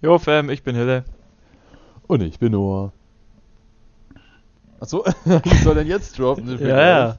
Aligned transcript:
Jo, 0.00 0.18
Fam, 0.18 0.50
ich 0.50 0.62
bin 0.62 0.76
Hille. 0.76 1.04
Und 2.06 2.22
ich 2.22 2.38
bin 2.38 2.52
Noah. 2.52 2.92
Achso, 4.80 5.04
was 5.24 5.62
soll 5.64 5.74
denn 5.74 5.88
jetzt 5.88 6.18
droppen? 6.18 6.58
Ja, 6.60 6.80
ja. 6.80 7.18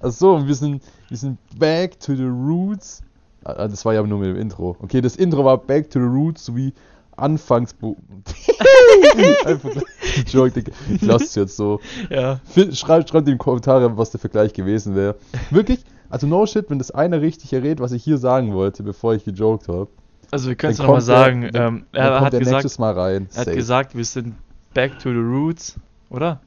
Achso, 0.00 0.44
wir 0.46 0.54
sind, 0.54 0.82
wir 1.08 1.16
sind 1.16 1.38
back 1.56 1.98
to 2.00 2.16
the 2.16 2.24
roots. 2.24 3.02
Ah, 3.44 3.68
Das 3.68 3.84
war 3.84 3.94
ja 3.94 4.02
nur 4.02 4.18
mit 4.18 4.28
dem 4.28 4.36
Intro. 4.36 4.76
Okay, 4.80 5.00
das 5.00 5.16
Intro 5.16 5.44
war 5.44 5.56
back 5.56 5.88
to 5.90 6.00
the 6.00 6.06
roots, 6.06 6.44
sowie 6.46 6.72
Anfangs... 7.16 7.74
Einfach 9.46 9.70
Joke. 10.26 10.64
Ich 10.92 11.02
lasse 11.02 11.24
es 11.24 11.34
jetzt 11.34 11.56
so. 11.56 11.80
Ja. 12.10 12.40
Schreibt, 12.72 13.08
schreibt 13.08 13.28
in 13.28 13.34
die 13.34 13.38
Kommentare, 13.38 13.96
was 13.96 14.10
der 14.10 14.20
Vergleich 14.20 14.52
gewesen 14.52 14.94
wäre. 14.94 15.14
Wirklich, 15.50 15.84
also 16.10 16.26
no 16.26 16.44
shit, 16.44 16.68
wenn 16.68 16.78
das 16.78 16.90
einer 16.90 17.22
richtig 17.22 17.52
errät, 17.54 17.80
was 17.80 17.92
ich 17.92 18.04
hier 18.04 18.18
sagen 18.18 18.52
wollte, 18.52 18.82
bevor 18.82 19.14
ich 19.14 19.24
gejoked 19.24 19.68
habe. 19.68 19.88
Also 20.30 20.48
wir 20.48 20.56
können 20.56 20.72
es 20.72 20.78
nochmal 20.78 20.96
der- 20.96 21.02
sagen. 21.02 21.50
dann- 21.52 21.74
ähm, 21.76 21.86
er 21.92 22.20
hat 22.20 22.32
der 22.32 22.40
gesagt, 22.40 22.78
Mal 22.78 22.92
rein. 22.92 23.28
er 23.32 23.38
hat 23.38 23.44
Safe. 23.46 23.56
gesagt, 23.56 23.96
wir 23.96 24.04
sind 24.04 24.34
back 24.74 24.98
to 24.98 25.10
the 25.10 25.16
roots, 25.18 25.76
oder? 26.10 26.40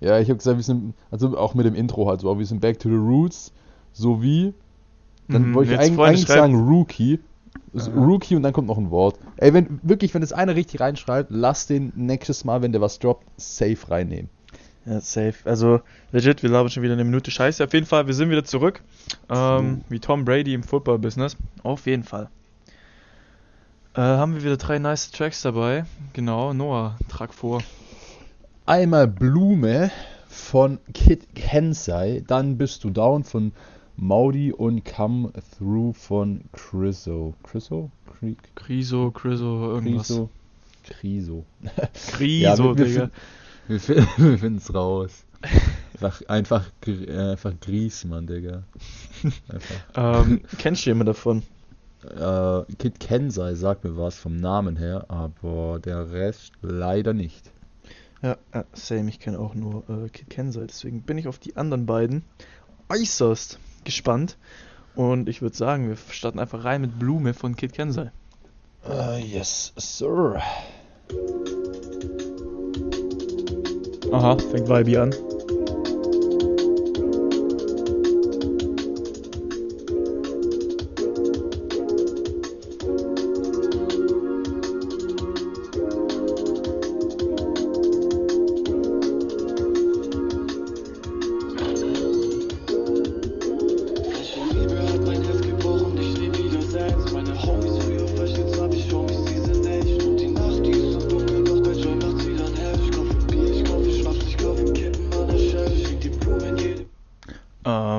Ja, 0.00 0.18
ich 0.18 0.28
habe 0.28 0.38
gesagt, 0.38 0.56
wir 0.56 0.64
sind, 0.64 0.94
also 1.10 1.36
auch 1.36 1.54
mit 1.54 1.66
dem 1.66 1.74
Intro 1.74 2.08
halt 2.08 2.20
so, 2.20 2.30
aber 2.30 2.38
wir 2.38 2.46
sind 2.46 2.60
back 2.60 2.78
to 2.78 2.88
the 2.88 2.94
roots, 2.94 3.52
sowie, 3.92 4.54
dann 5.28 5.50
Mhm, 5.50 5.54
wollte 5.54 5.72
ich 5.74 5.78
eigentlich, 5.80 5.98
eigentlich 6.00 6.26
sagen 6.26 6.54
Rookie. 6.68 7.20
Also. 7.74 7.90
Rookie 7.92 8.34
und 8.36 8.42
dann 8.42 8.52
kommt 8.52 8.68
noch 8.68 8.78
ein 8.78 8.90
Wort. 8.90 9.16
Ey, 9.36 9.52
wenn, 9.54 9.78
wirklich, 9.82 10.12
wenn 10.14 10.20
das 10.22 10.32
einer 10.32 10.56
richtig 10.56 10.80
reinschreibt, 10.80 11.30
lass 11.30 11.66
den 11.66 11.92
nächstes 11.94 12.44
Mal, 12.44 12.62
wenn 12.62 12.72
der 12.72 12.80
was 12.80 12.98
droppt, 12.98 13.26
safe 13.36 13.78
reinnehmen. 13.90 14.28
Ja, 14.86 15.00
safe. 15.00 15.34
Also 15.44 15.80
legit, 16.10 16.42
wir 16.42 16.50
labern 16.50 16.70
schon 16.70 16.82
wieder 16.82 16.94
eine 16.94 17.04
Minute 17.04 17.30
Scheiße. 17.30 17.62
Auf 17.62 17.72
jeden 17.74 17.86
Fall, 17.86 18.06
wir 18.06 18.14
sind 18.14 18.30
wieder 18.30 18.44
zurück. 18.44 18.80
Ähm, 19.28 19.82
wie 19.88 20.00
Tom 20.00 20.24
Brady 20.24 20.54
im 20.54 20.62
Football-Business. 20.62 21.36
Auf 21.62 21.86
jeden 21.86 22.02
Fall. 22.02 22.28
Äh, 23.94 24.00
haben 24.00 24.34
wir 24.34 24.42
wieder 24.44 24.56
drei 24.56 24.78
nice 24.78 25.10
Tracks 25.10 25.42
dabei. 25.42 25.84
Genau, 26.12 26.52
Noah, 26.52 26.96
trag 27.08 27.34
vor. 27.34 27.62
Einmal 28.66 29.08
Blume 29.08 29.90
von 30.28 30.78
Kid 30.94 31.34
Kensei, 31.34 32.22
dann 32.26 32.56
bist 32.56 32.84
du 32.84 32.90
down 32.90 33.24
von 33.24 33.52
Maudi 33.96 34.52
und 34.52 34.84
Come 34.84 35.32
Through 35.58 35.94
von 35.94 36.42
Chriso. 36.52 37.34
Chriso? 37.42 37.90
Cri- 38.20 38.36
Kriso, 38.54 39.10
Kriso, 39.10 39.70
irgendwas. 39.74 40.06
Criso? 40.06 40.30
Criso. 40.84 41.44
Wir, 42.18 42.56
wir, 42.78 42.84
Digga. 42.86 43.10
wir, 43.66 43.80
fin- 43.80 44.06
wir 44.16 44.38
finden's 44.38 44.72
raus. 44.72 45.24
Einfach, 45.94 46.22
einfach, 46.28 46.70
einfach 46.86 47.52
Griesmann, 47.60 48.26
Digga. 48.26 48.62
Einfach. 49.48 50.26
Ähm, 50.26 50.42
kennst 50.58 50.84
du 50.86 50.90
jemanden 50.90 51.06
davon? 51.06 51.42
Äh, 52.04 52.72
Kid 52.78 53.00
Kensei 53.00 53.54
sagt 53.54 53.84
mir 53.84 53.96
was 53.96 54.18
vom 54.18 54.36
Namen 54.36 54.76
her, 54.76 55.06
aber 55.08 55.80
der 55.84 56.12
Rest 56.12 56.52
leider 56.62 57.12
nicht. 57.12 57.50
Ja, 58.22 58.36
same, 58.72 59.08
ich 59.08 59.18
kenne 59.18 59.38
auch 59.38 59.54
nur 59.54 59.84
äh, 59.88 60.08
Kid 60.08 60.28
Kensei, 60.30 60.66
deswegen 60.66 61.02
bin 61.02 61.18
ich 61.18 61.28
auf 61.28 61.38
die 61.38 61.56
anderen 61.56 61.86
beiden 61.86 62.22
äußerst 62.88 63.58
gespannt. 63.84 64.36
Und 64.94 65.28
ich 65.28 65.40
würde 65.40 65.56
sagen, 65.56 65.88
wir 65.88 65.96
starten 65.96 66.38
einfach 66.38 66.64
rein 66.64 66.80
mit 66.80 66.98
Blume 66.98 67.32
von 67.32 67.56
Kid 67.56 67.72
Kensei. 67.72 68.10
Äh, 68.88 69.20
yes, 69.20 69.72
sir. 69.76 70.40
Aha, 74.12 74.36
fängt 74.38 74.68
Vibe 74.68 75.02
an. 75.02 75.29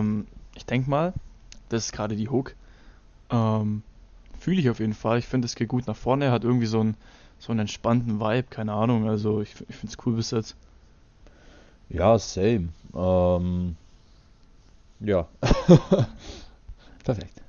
Ähm, 0.01 0.27
ich 0.55 0.65
denke 0.65 0.89
mal, 0.89 1.13
das 1.69 1.85
ist 1.85 1.91
gerade 1.93 2.15
die 2.15 2.29
Hook. 2.29 2.55
Ähm, 3.29 3.83
fühle 4.39 4.59
ich 4.59 4.69
auf 4.69 4.79
jeden 4.79 4.93
Fall. 4.93 5.19
Ich 5.19 5.27
finde, 5.27 5.45
es 5.45 5.55
geht 5.55 5.69
gut 5.69 5.87
nach 5.87 5.95
vorne. 5.95 6.25
Er 6.25 6.31
hat 6.31 6.43
irgendwie 6.43 6.65
so 6.65 6.81
einen, 6.81 6.95
so 7.39 7.51
einen 7.51 7.61
entspannten 7.61 8.19
Vibe, 8.19 8.47
keine 8.49 8.73
Ahnung. 8.73 9.07
Also 9.07 9.41
ich, 9.41 9.51
ich 9.69 9.75
finde 9.75 9.93
es 9.95 10.05
cool 10.05 10.13
bis 10.15 10.31
jetzt. 10.31 10.55
Ja, 11.89 12.17
same. 12.19 12.69
Ähm, 12.95 13.75
ja. 14.99 15.27
Perfekt. 17.03 17.41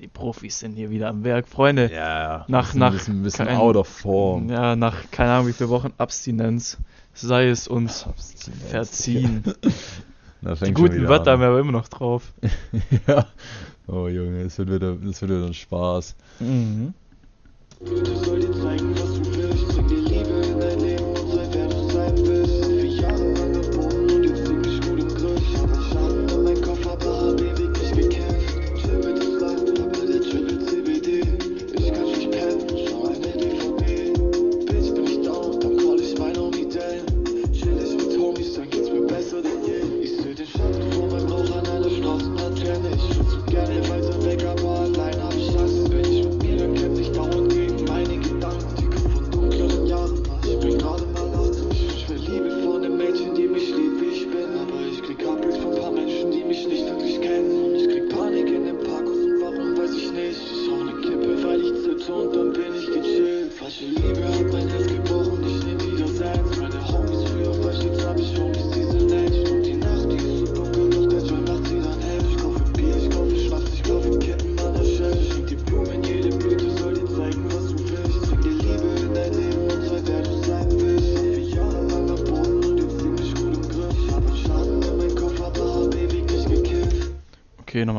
Die 0.00 0.08
Profis 0.08 0.58
sind 0.58 0.74
hier 0.74 0.90
wieder 0.90 1.08
am 1.08 1.24
Werk, 1.24 1.48
Freunde. 1.48 1.90
Ja, 1.92 2.44
Nach- 2.48 2.74
nach 2.74 3.08
ein 3.08 3.22
bisschen 3.22 3.46
kein- 3.46 3.56
out 3.56 3.76
of 3.76 3.88
form. 3.88 4.50
Ja, 4.50 4.76
nach 4.76 5.10
keine 5.10 5.32
Ahnung 5.32 5.48
wie 5.48 5.52
viele 5.54 5.70
Wochen 5.70 5.92
Abstinenz 5.96 6.76
sei 7.14 7.48
es 7.48 7.66
uns 7.66 8.04
verziehen. 8.68 9.42
Da 9.44 9.52
Die 10.54 10.72
guten 10.72 11.08
Wörter 11.08 11.32
haben 11.32 11.40
wir 11.40 11.48
aber 11.48 11.60
immer 11.60 11.72
noch 11.72 11.88
drauf. 11.88 12.32
ja. 13.06 13.26
Oh 13.88 14.08
Junge, 14.08 14.42
es 14.42 14.58
wird 14.58 14.72
wieder, 14.72 14.96
es 15.08 15.20
wird 15.20 15.30
wieder 15.32 15.46
ein 15.46 15.54
Spaß. 15.54 16.14
Mhm. 16.40 16.94
Blüte 17.84 18.16
soll 18.16 18.40
dir 18.40 18.52
zeigen, 18.52 18.95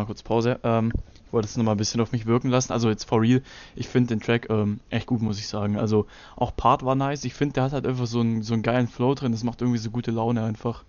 kurz 0.07 0.23
Pause. 0.23 0.59
Ähm, 0.63 0.91
ich 1.27 1.33
wollte 1.33 1.47
es 1.47 1.57
nochmal 1.57 1.75
ein 1.75 1.77
bisschen 1.77 1.99
auf 2.01 2.13
mich 2.13 2.25
wirken 2.25 2.49
lassen. 2.49 2.71
Also 2.71 2.89
jetzt 2.89 3.03
for 3.03 3.21
real, 3.21 3.41
ich 3.75 3.87
finde 3.87 4.15
den 4.15 4.21
Track 4.21 4.49
ähm, 4.49 4.79
echt 4.89 5.07
gut, 5.07 5.21
muss 5.21 5.39
ich 5.39 5.47
sagen. 5.47 5.77
Also 5.77 6.05
auch 6.35 6.55
Part 6.55 6.85
war 6.85 6.95
nice. 6.95 7.25
Ich 7.25 7.33
finde, 7.33 7.53
der 7.53 7.63
hat 7.63 7.73
halt 7.73 7.85
einfach 7.85 8.07
so 8.07 8.21
einen, 8.21 8.43
so 8.43 8.53
einen 8.53 8.63
geilen 8.63 8.87
Flow 8.87 9.13
drin. 9.13 9.33
Das 9.33 9.43
macht 9.43 9.61
irgendwie 9.61 9.79
so 9.79 9.89
gute 9.89 10.11
Laune 10.11 10.43
einfach. 10.43 10.83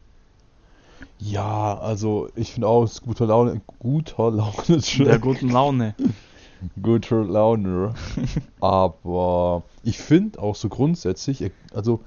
Ja, 1.19 1.76
also 1.78 2.28
ich 2.37 2.52
finde 2.52 2.69
auch, 2.69 2.84
es 2.84 2.93
ist 2.93 3.02
guter 3.02 3.26
Laune, 3.26 3.60
guter 3.81 4.31
Laune, 4.31 4.81
Der 4.98 5.19
guten 5.19 5.48
Laune. 5.48 5.94
guter 6.82 7.25
Laune. 7.25 7.94
Aber 8.60 9.64
ich 9.82 9.98
finde 9.98 10.40
auch 10.40 10.54
so 10.54 10.69
grundsätzlich, 10.69 11.50
also 11.75 12.00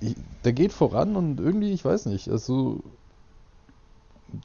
ich, 0.00 0.14
der 0.44 0.52
geht 0.52 0.72
voran 0.72 1.16
und 1.16 1.40
irgendwie, 1.40 1.72
ich 1.72 1.84
weiß 1.84 2.06
nicht, 2.06 2.28
also 2.28 2.82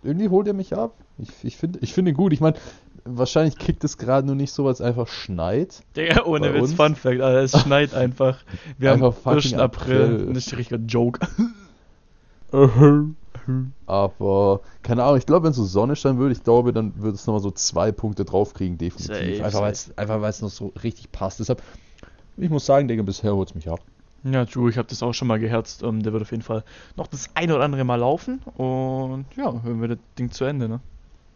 irgendwie 0.04 0.30
holt 0.30 0.48
er 0.48 0.54
mich 0.54 0.76
ab. 0.76 0.96
Ich, 1.18 1.30
ich 1.44 1.58
finde 1.58 1.80
ich 1.82 1.94
finde 1.94 2.12
ihn 2.12 2.18
gut. 2.18 2.34
Ich 2.34 2.42
meine, 2.42 2.58
wahrscheinlich 3.06 3.58
kickt 3.58 3.84
es 3.84 3.98
gerade 3.98 4.26
nur 4.26 4.36
nicht 4.36 4.52
so, 4.52 4.66
weil 4.66 4.74
es 4.74 4.82
einfach 4.82 5.08
schneit. 5.08 5.84
Digga, 5.96 6.24
ohne 6.26 6.54
Witz, 6.54 6.62
uns? 6.62 6.74
Fun 6.74 6.96
Fact, 6.96 7.22
Alter, 7.22 7.42
es 7.42 7.60
schneit 7.60 7.94
einfach. 7.94 8.40
Wir 8.78 8.94
Einfach 8.94 9.08
haben 9.08 9.42
fucking 9.42 9.54
1. 9.54 9.62
April. 9.62 10.04
April. 10.04 10.28
Und 10.28 10.36
das 10.36 10.48
ist 10.48 10.54
ein 10.54 10.58
richtiger 10.58 10.82
Joke. 10.82 11.28
Aber 13.86 14.62
keine 14.84 15.04
Ahnung, 15.04 15.18
ich 15.18 15.26
glaube, 15.26 15.46
wenn 15.46 15.54
so 15.54 15.64
Sonne 15.64 15.96
scheinen 15.96 16.20
würde, 16.20 16.34
ich 16.34 16.44
glaube, 16.44 16.74
dann 16.74 16.94
würde 16.98 17.16
es 17.16 17.26
nochmal 17.26 17.42
so 17.42 17.52
zwei 17.52 17.92
Punkte 17.92 18.26
draufkriegen, 18.26 18.78
definitiv. 18.78 19.38
Safe, 19.38 19.94
einfach 19.96 20.22
weil 20.22 20.30
es 20.30 20.42
noch 20.42 20.50
so 20.50 20.74
richtig 20.84 21.12
passt. 21.12 21.40
Deshalb 21.40 21.62
ich 22.38 22.50
muss 22.50 22.66
sagen, 22.66 22.88
Digga, 22.88 23.04
bisher 23.04 23.36
holt's 23.36 23.54
mich 23.56 23.70
ab. 23.70 23.82
Ja, 24.24 24.46
Drew, 24.46 24.70
ich 24.70 24.78
habe 24.78 24.88
das 24.88 25.02
auch 25.02 25.14
schon 25.14 25.28
mal 25.28 25.40
geherzt. 25.40 25.82
Ähm, 25.84 26.04
der 26.04 26.14
wird 26.14 26.22
auf 26.22 26.32
jeden 26.32 26.44
Fall 26.44 26.64
noch 26.96 27.08
das 27.08 27.30
eine 27.34 27.56
oder 27.56 27.64
andere 27.64 27.84
Mal 27.84 27.96
laufen. 27.96 28.40
Und 28.56 29.26
ja, 29.36 29.62
hören 29.64 29.82
wir 29.82 29.88
das 29.90 29.98
Ding 30.18 30.32
zu 30.32 30.46
Ende, 30.46 30.70
ne? 30.70 30.80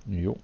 Jo. 0.05 0.37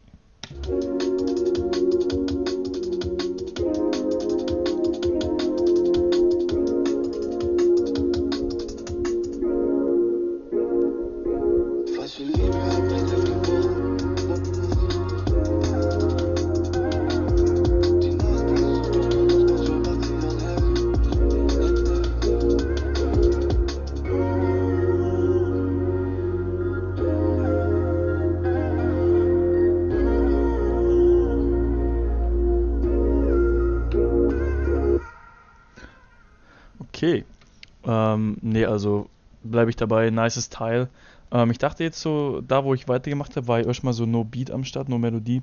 Nee, 38.42 38.66
also 38.66 39.10
bleibe 39.44 39.70
ich 39.70 39.76
dabei. 39.76 40.10
Nices 40.10 40.50
Teil. 40.50 40.90
Ähm, 41.32 41.52
ich 41.52 41.58
dachte 41.58 41.84
jetzt 41.84 42.00
so, 42.02 42.42
da 42.42 42.64
wo 42.64 42.74
ich 42.74 42.88
weitergemacht 42.88 43.36
habe, 43.36 43.48
war 43.48 43.60
ja 43.60 43.66
erstmal 43.66 43.94
so 43.94 44.06
No 44.06 44.24
Beat 44.24 44.52
am 44.52 44.64
Start, 44.64 44.90
No 44.90 44.98
Melodie. 44.98 45.42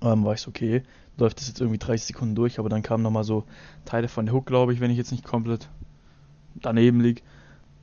Ähm, 0.00 0.24
war 0.24 0.34
ich 0.34 0.40
so, 0.40 0.48
okay, 0.48 0.82
läuft 1.18 1.40
das 1.40 1.48
jetzt 1.48 1.60
irgendwie 1.60 1.78
30 1.78 2.06
Sekunden 2.06 2.34
durch, 2.34 2.58
aber 2.58 2.68
dann 2.68 2.82
kamen 2.82 3.02
nochmal 3.02 3.24
so 3.24 3.44
Teile 3.84 4.08
von 4.08 4.26
der 4.26 4.34
Hook, 4.34 4.46
glaube 4.46 4.72
ich, 4.72 4.80
wenn 4.80 4.90
ich 4.90 4.96
jetzt 4.96 5.12
nicht 5.12 5.24
komplett 5.24 5.68
daneben 6.54 7.00
lieg. 7.00 7.22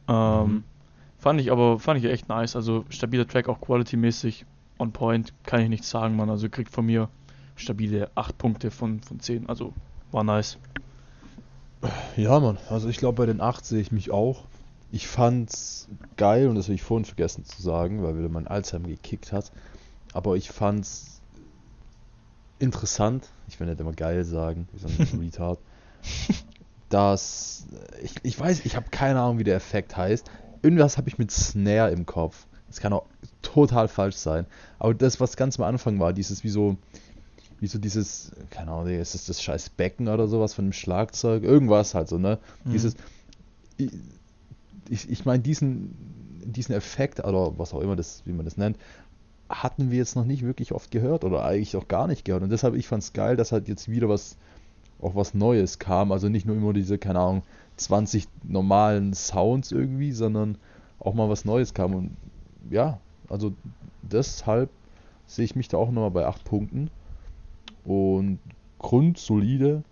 Ähm, 0.07 0.45
Mhm. 0.47 0.63
Fand 1.21 1.39
ich 1.39 1.51
aber, 1.51 1.77
fand 1.77 2.03
ich 2.03 2.09
echt 2.09 2.29
nice. 2.29 2.55
Also 2.55 2.83
stabiler 2.89 3.27
Track, 3.27 3.47
auch 3.47 3.61
quality-mäßig 3.61 4.45
on 4.79 4.91
point, 4.91 5.33
kann 5.43 5.61
ich 5.61 5.69
nichts 5.69 5.87
sagen, 5.87 6.15
man. 6.15 6.31
Also 6.31 6.49
kriegt 6.49 6.71
von 6.71 6.83
mir 6.83 7.09
stabile 7.55 8.09
8 8.15 8.39
Punkte 8.39 8.71
von, 8.71 9.01
von 9.01 9.19
10. 9.19 9.47
Also 9.47 9.71
war 10.11 10.23
nice. 10.23 10.57
Ja, 12.15 12.39
Mann. 12.39 12.57
Also 12.69 12.89
ich 12.89 12.97
glaube, 12.97 13.17
bei 13.17 13.25
den 13.25 13.41
8 13.41 13.65
sehe 13.65 13.81
ich 13.81 13.91
mich 13.91 14.11
auch. 14.11 14.43
Ich 14.91 15.07
fand's 15.07 15.87
geil 16.17 16.47
und 16.47 16.55
das 16.55 16.65
habe 16.65 16.75
ich 16.75 16.83
vorhin 16.83 17.05
vergessen 17.05 17.45
zu 17.45 17.61
sagen, 17.61 18.03
weil 18.03 18.17
wieder 18.17 18.29
mein 18.29 18.47
Alzheimer 18.47 18.87
gekickt 18.87 19.31
hat. 19.31 19.51
Aber 20.13 20.35
ich 20.35 20.51
fand's 20.51 21.21
interessant. 22.59 23.29
Ich 23.47 23.59
will 23.59 23.67
nicht 23.67 23.79
immer 23.79 23.93
geil 23.93 24.23
sagen, 24.23 24.67
wie 24.73 24.79
so 24.79 24.87
ein 24.87 25.19
Retard. 25.19 25.59
Dass 26.89 27.67
ich, 28.01 28.15
ich 28.23 28.39
weiß, 28.39 28.65
ich 28.65 28.75
habe 28.75 28.89
keine 28.91 29.21
Ahnung, 29.21 29.39
wie 29.39 29.45
der 29.45 29.55
Effekt 29.55 29.95
heißt. 29.95 30.29
Irgendwas 30.61 30.97
habe 30.97 31.07
ich 31.07 31.17
mit 31.17 31.31
Snare 31.31 31.91
im 31.91 32.05
Kopf. 32.05 32.45
Das 32.67 32.79
kann 32.79 32.93
auch 32.93 33.05
total 33.41 33.87
falsch 33.87 34.17
sein. 34.17 34.45
Aber 34.77 34.93
das, 34.93 35.19
was 35.19 35.37
ganz 35.37 35.57
am 35.59 35.65
Anfang 35.65 35.99
war, 35.99 36.13
dieses 36.13 36.43
wie 36.43 36.49
so, 36.49 36.77
wie 37.61 37.67
so 37.67 37.77
dieses, 37.77 38.31
keine 38.49 38.71
Ahnung, 38.71 38.87
ist 38.89 39.13
das 39.13 39.27
das 39.27 39.41
scheiß 39.41 39.69
Becken 39.69 40.07
oder 40.07 40.27
sowas 40.27 40.53
von 40.55 40.65
dem 40.65 40.73
Schlagzeug? 40.73 41.43
Irgendwas 41.43 41.93
halt 41.93 42.09
so, 42.09 42.17
ne? 42.17 42.39
Mhm. 42.65 42.71
Dieses, 42.71 42.95
ich, 43.77 43.91
ich, 44.89 45.09
ich 45.09 45.25
meine, 45.25 45.43
diesen, 45.43 45.95
diesen 46.43 46.73
Effekt 46.73 47.19
oder 47.19 47.57
was 47.59 47.73
auch 47.73 47.81
immer 47.81 47.95
das, 47.95 48.23
wie 48.25 48.33
man 48.33 48.45
das 48.45 48.57
nennt, 48.57 48.77
hatten 49.47 49.91
wir 49.91 49.99
jetzt 49.99 50.15
noch 50.15 50.25
nicht 50.25 50.43
wirklich 50.43 50.71
oft 50.71 50.89
gehört 50.89 51.23
oder 51.23 51.45
eigentlich 51.45 51.75
auch 51.75 51.87
gar 51.87 52.07
nicht 52.07 52.25
gehört. 52.25 52.41
Und 52.41 52.49
deshalb, 52.49 52.73
ich 52.73 52.87
fand 52.87 53.03
es 53.03 53.13
geil, 53.13 53.35
dass 53.35 53.51
halt 53.51 53.67
jetzt 53.67 53.89
wieder 53.89 54.09
was, 54.09 54.37
auch 54.99 55.13
was 55.13 55.35
Neues 55.35 55.77
kam. 55.77 56.11
Also 56.11 56.29
nicht 56.29 56.47
nur 56.47 56.55
immer 56.55 56.73
diese, 56.73 56.97
keine 56.97 57.19
Ahnung, 57.19 57.43
20 57.77 58.27
normalen 58.43 59.13
Sounds 59.13 59.71
irgendwie, 59.71 60.13
sondern 60.13 60.57
auch 60.99 61.13
mal 61.13 61.29
was 61.29 61.45
Neues 61.45 61.75
kam. 61.75 61.93
Und 61.93 62.17
ja, 62.71 62.99
also 63.29 63.53
deshalb 64.01 64.71
sehe 65.27 65.45
ich 65.45 65.55
mich 65.55 65.67
da 65.67 65.77
auch 65.77 65.91
nochmal 65.91 66.11
bei 66.11 66.25
8 66.25 66.43
Punkten. 66.43 66.89
Und 67.83 68.39
grundsolide, 68.79 69.83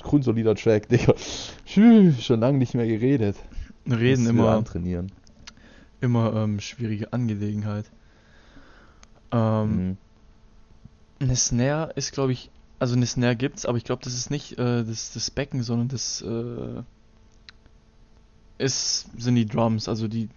grundsolider 0.00 0.54
Track, 0.54 0.88
Digga. 0.88 1.14
Schon 1.64 2.40
lange 2.40 2.58
nicht 2.58 2.74
mehr 2.74 2.86
geredet. 2.86 3.36
Reden 3.88 4.26
immer, 4.26 4.50
antrainieren. 4.50 5.10
immer 6.00 6.34
ähm, 6.34 6.60
schwierige 6.60 7.12
Angelegenheit. 7.12 7.90
Ähm, 9.32 9.88
Mhm. 9.88 9.96
Eine 11.20 11.36
Snare 11.36 11.92
ist, 11.94 12.12
glaube 12.12 12.32
ich, 12.32 12.50
also 12.80 12.96
eine 12.96 13.06
Snare 13.06 13.36
gibt's, 13.36 13.64
aber 13.64 13.78
ich 13.78 13.84
glaube, 13.84 14.02
das 14.02 14.14
ist 14.14 14.30
nicht 14.30 14.58
äh, 14.58 14.84
das, 14.84 15.12
das 15.12 15.30
Becken, 15.30 15.62
sondern 15.62 15.86
das 15.86 16.20
äh, 16.20 16.82
ist, 18.58 19.06
sind 19.16 19.36
die 19.36 19.46
Drums, 19.46 19.88
also 19.88 20.08
die 20.08 20.28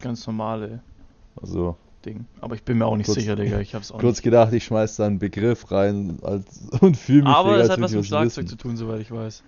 ganz 0.00 0.26
normale 0.26 0.82
Also 1.40 1.76
Ding. 2.04 2.26
Aber 2.40 2.54
ich 2.54 2.62
bin 2.62 2.78
mir 2.78 2.86
auch 2.86 2.96
nicht 2.96 3.06
Kurz- 3.06 3.18
sicher, 3.18 3.36
Digga, 3.36 3.58
ich 3.60 3.74
hab's 3.74 3.90
auch 3.92 3.98
kurz 3.98 4.16
nicht. 4.18 4.24
gedacht, 4.24 4.52
ich 4.52 4.64
schmeiß 4.64 4.96
da 4.96 5.06
einen 5.06 5.18
Begriff 5.18 5.70
rein 5.70 6.18
als, 6.22 6.44
und 6.80 6.96
fühle 6.96 7.22
mich 7.24 7.32
Aber 7.32 7.56
es 7.58 7.70
hat 7.70 7.80
was 7.80 7.92
mit 7.92 8.04
Schlagzeug 8.06 8.44
wissen. 8.44 8.48
zu 8.48 8.56
tun, 8.56 8.76
soweit 8.76 9.00
ich 9.00 9.10
weiß. 9.10 9.42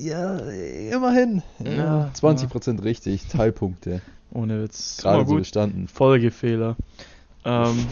Ja, 0.00 0.36
immerhin. 0.38 1.42
Ja, 1.64 2.10
20% 2.14 2.82
richtig, 2.82 3.26
Teilpunkte. 3.28 4.02
Ohne 4.32 4.62
Witz. 4.62 4.98
Gerade 5.00 5.26
so 5.26 5.36
bestanden. 5.36 5.86
Folgefehler. 5.88 6.76
Ähm, 7.44 7.86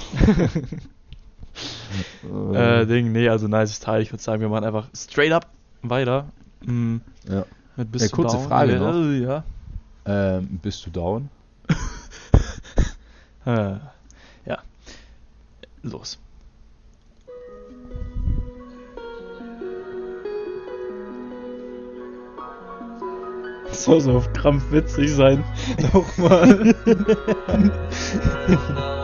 äh, 2.55 2.87
Ding, 2.87 3.12
nee, 3.12 3.29
also 3.29 3.47
nice 3.49 3.79
Teil. 3.81 4.03
Ich 4.03 4.12
würde 4.12 4.23
sagen, 4.23 4.41
wir 4.43 4.49
machen 4.49 4.65
einfach 4.65 4.89
straight 4.95 5.33
up 5.33 5.47
weiter. 5.83 6.27
Mm, 6.67 6.97
Ja. 7.29 7.45
mit 7.77 7.93
bis 7.93 8.03
Ja, 8.03 8.09
kurze 8.09 8.37
down. 8.37 8.47
Frage 8.49 8.77
noch. 8.79 8.95
Ja. 9.27 9.45
Ähm, 10.06 10.59
bist 10.62 10.85
du 10.87 10.91
down? 10.91 11.29
Äh, 13.46 13.76
ja. 14.46 14.58
Los. 15.82 16.19
Soll 23.70 24.00
so 24.00 24.17
auf 24.17 24.32
Krampf 24.32 24.70
witzig 24.70 25.12
sein. 25.12 25.44
Nochmal. 25.93 26.75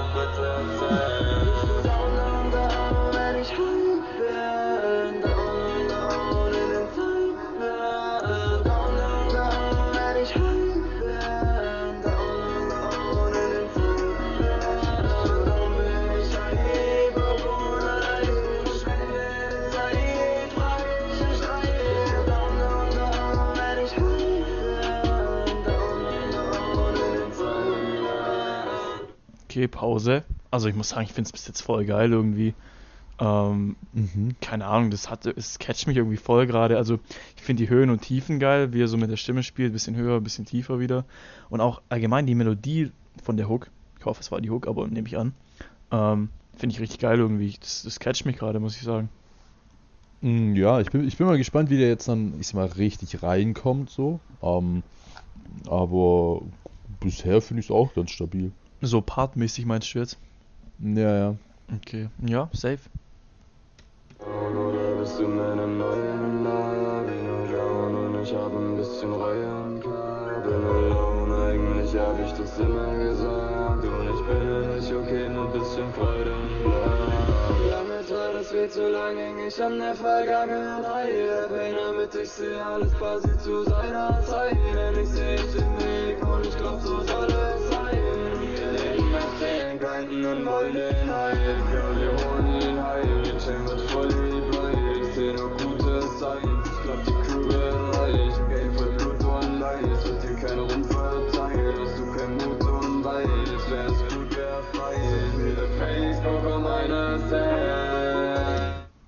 Pause. 29.69 30.25
Also 30.51 30.69
ich 30.69 30.75
muss 30.75 30.91
sagen, 30.91 31.03
ich 31.05 31.13
finde 31.13 31.29
es 31.29 31.33
bis 31.33 31.47
jetzt 31.47 31.61
voll 31.63 31.85
geil 31.85 32.13
irgendwie. 32.13 32.55
Ähm, 33.19 33.77
Mhm. 33.93 34.37
keine 34.41 34.67
Ahnung, 34.67 34.91
das 34.91 35.11
hat, 35.11 35.27
es 35.27 35.59
catcht 35.59 35.87
mich 35.87 35.97
irgendwie 35.97 36.17
voll 36.17 36.47
gerade. 36.47 36.77
Also 36.77 36.99
ich 37.37 37.43
finde 37.43 37.63
die 37.65 37.69
Höhen 37.71 37.91
und 37.91 38.01
Tiefen 38.03 38.39
geil, 38.41 38.73
wie 38.73 38.83
er 38.83 38.89
so 38.89 38.97
mit 38.97 39.11
der 39.11 39.17
Stimme 39.17 39.43
spielt, 39.43 39.73
bisschen 39.73 39.97
höher, 39.97 40.21
bisschen 40.21 40.47
tiefer 40.47 40.81
wieder. 40.81 41.05
Und 41.51 41.61
auch 41.61 41.83
allgemein 41.91 42.27
die 42.27 42.35
Melodie 42.35 42.91
von 43.23 43.37
der 43.37 43.49
Hook. 43.49 43.71
Ich 43.99 44.07
hoffe, 44.07 44.21
es 44.21 44.33
war 44.33 44.41
die 44.41 44.51
Hook, 44.51 44.67
aber 44.67 44.87
nehme 44.89 45.07
ich 45.07 45.19
an. 45.19 45.35
Ähm, 45.91 46.31
finde 46.57 46.75
ich 46.75 46.81
richtig 46.81 47.01
geil 47.01 47.19
irgendwie. 47.19 47.55
Das, 47.61 47.83
das 47.83 48.01
catcht 48.01 48.25
mich 48.25 48.39
gerade, 48.39 48.59
muss 48.61 48.77
ich 48.77 48.83
sagen. 48.83 49.11
Mm, 50.23 50.55
Ja, 50.55 50.81
ich 50.81 50.91
bin, 50.91 51.07
ich 51.07 51.17
bin 51.17 51.27
mal 51.27 51.39
gespannt, 51.39 51.71
wie 51.71 51.79
der 51.79 51.89
jetzt 51.89 52.09
dann, 52.09 52.39
ich 52.41 52.47
sag 52.49 52.55
mal, 52.55 52.67
richtig 52.67 53.23
reinkommt, 53.23 53.91
so. 53.91 54.21
Ähm, 54.43 54.83
aber 55.69 56.43
bisher 57.01 57.41
finde 57.41 57.61
ich 57.61 57.67
es 57.67 57.71
auch 57.71 57.95
ganz 57.95 58.11
stabil. 58.11 58.53
So 58.83 59.03
partmäßig 59.03 59.67
meinst 59.67 59.95
du 59.95 59.99
jetzt? 59.99 60.17
Ja, 60.79 61.17
ja. 61.17 61.35
Okay. 61.77 62.09
Ja, 62.27 62.49
safe. 62.53 62.79
Bist 64.99 65.19
du 65.19 65.29
meine 65.29 65.67
neue 65.67 66.43
Lage? 66.45 67.13
Und 68.11 68.23
ich 68.23 68.35
hab 68.35 68.55
ein 68.55 68.77
bisschen 68.77 69.13
Reue 69.13 69.47
am. 69.47 69.81
Bin 69.81 70.65
alone, 70.65 71.37
eigentlich 71.47 71.95
hab 71.95 72.19
ich 72.25 72.33
das 72.33 72.59
immer 72.59 72.97
gesagt. 72.99 73.85
Und 73.85 74.09
ich 74.15 74.23
bin 74.27 74.77
nicht 74.77 74.93
okay 74.93 75.29
mit 75.29 75.53
bisschen 75.53 75.93
Freude 75.95 76.35
Blau. 76.63 77.71
Damit 77.71 78.11
war 78.11 78.33
das 78.33 78.51
viel 78.51 78.69
zu 78.69 78.91
lang, 78.91 79.17
häng 79.17 79.39
ich 79.47 79.63
an 79.63 79.79
der 79.79 79.95
Vergangenheit. 79.95 81.09
Der 81.09 81.49
Pain, 81.49 81.75
damit 81.75 82.15
ich 82.15 82.31
seh, 82.31 82.57
alles 82.57 82.93
passiert 82.95 83.41
zu 83.43 83.65
seiner 83.65 84.23
Zeit. 84.23 84.57
Denn 84.75 85.03
ich 85.03 85.09
seh 85.09 85.35
ich 85.35 85.53
den 85.53 85.79
Weg 85.79 86.27
und 86.27 86.47
ich 86.47 86.57
glaub, 86.57 86.81
so 86.81 87.01
soll 87.01 87.30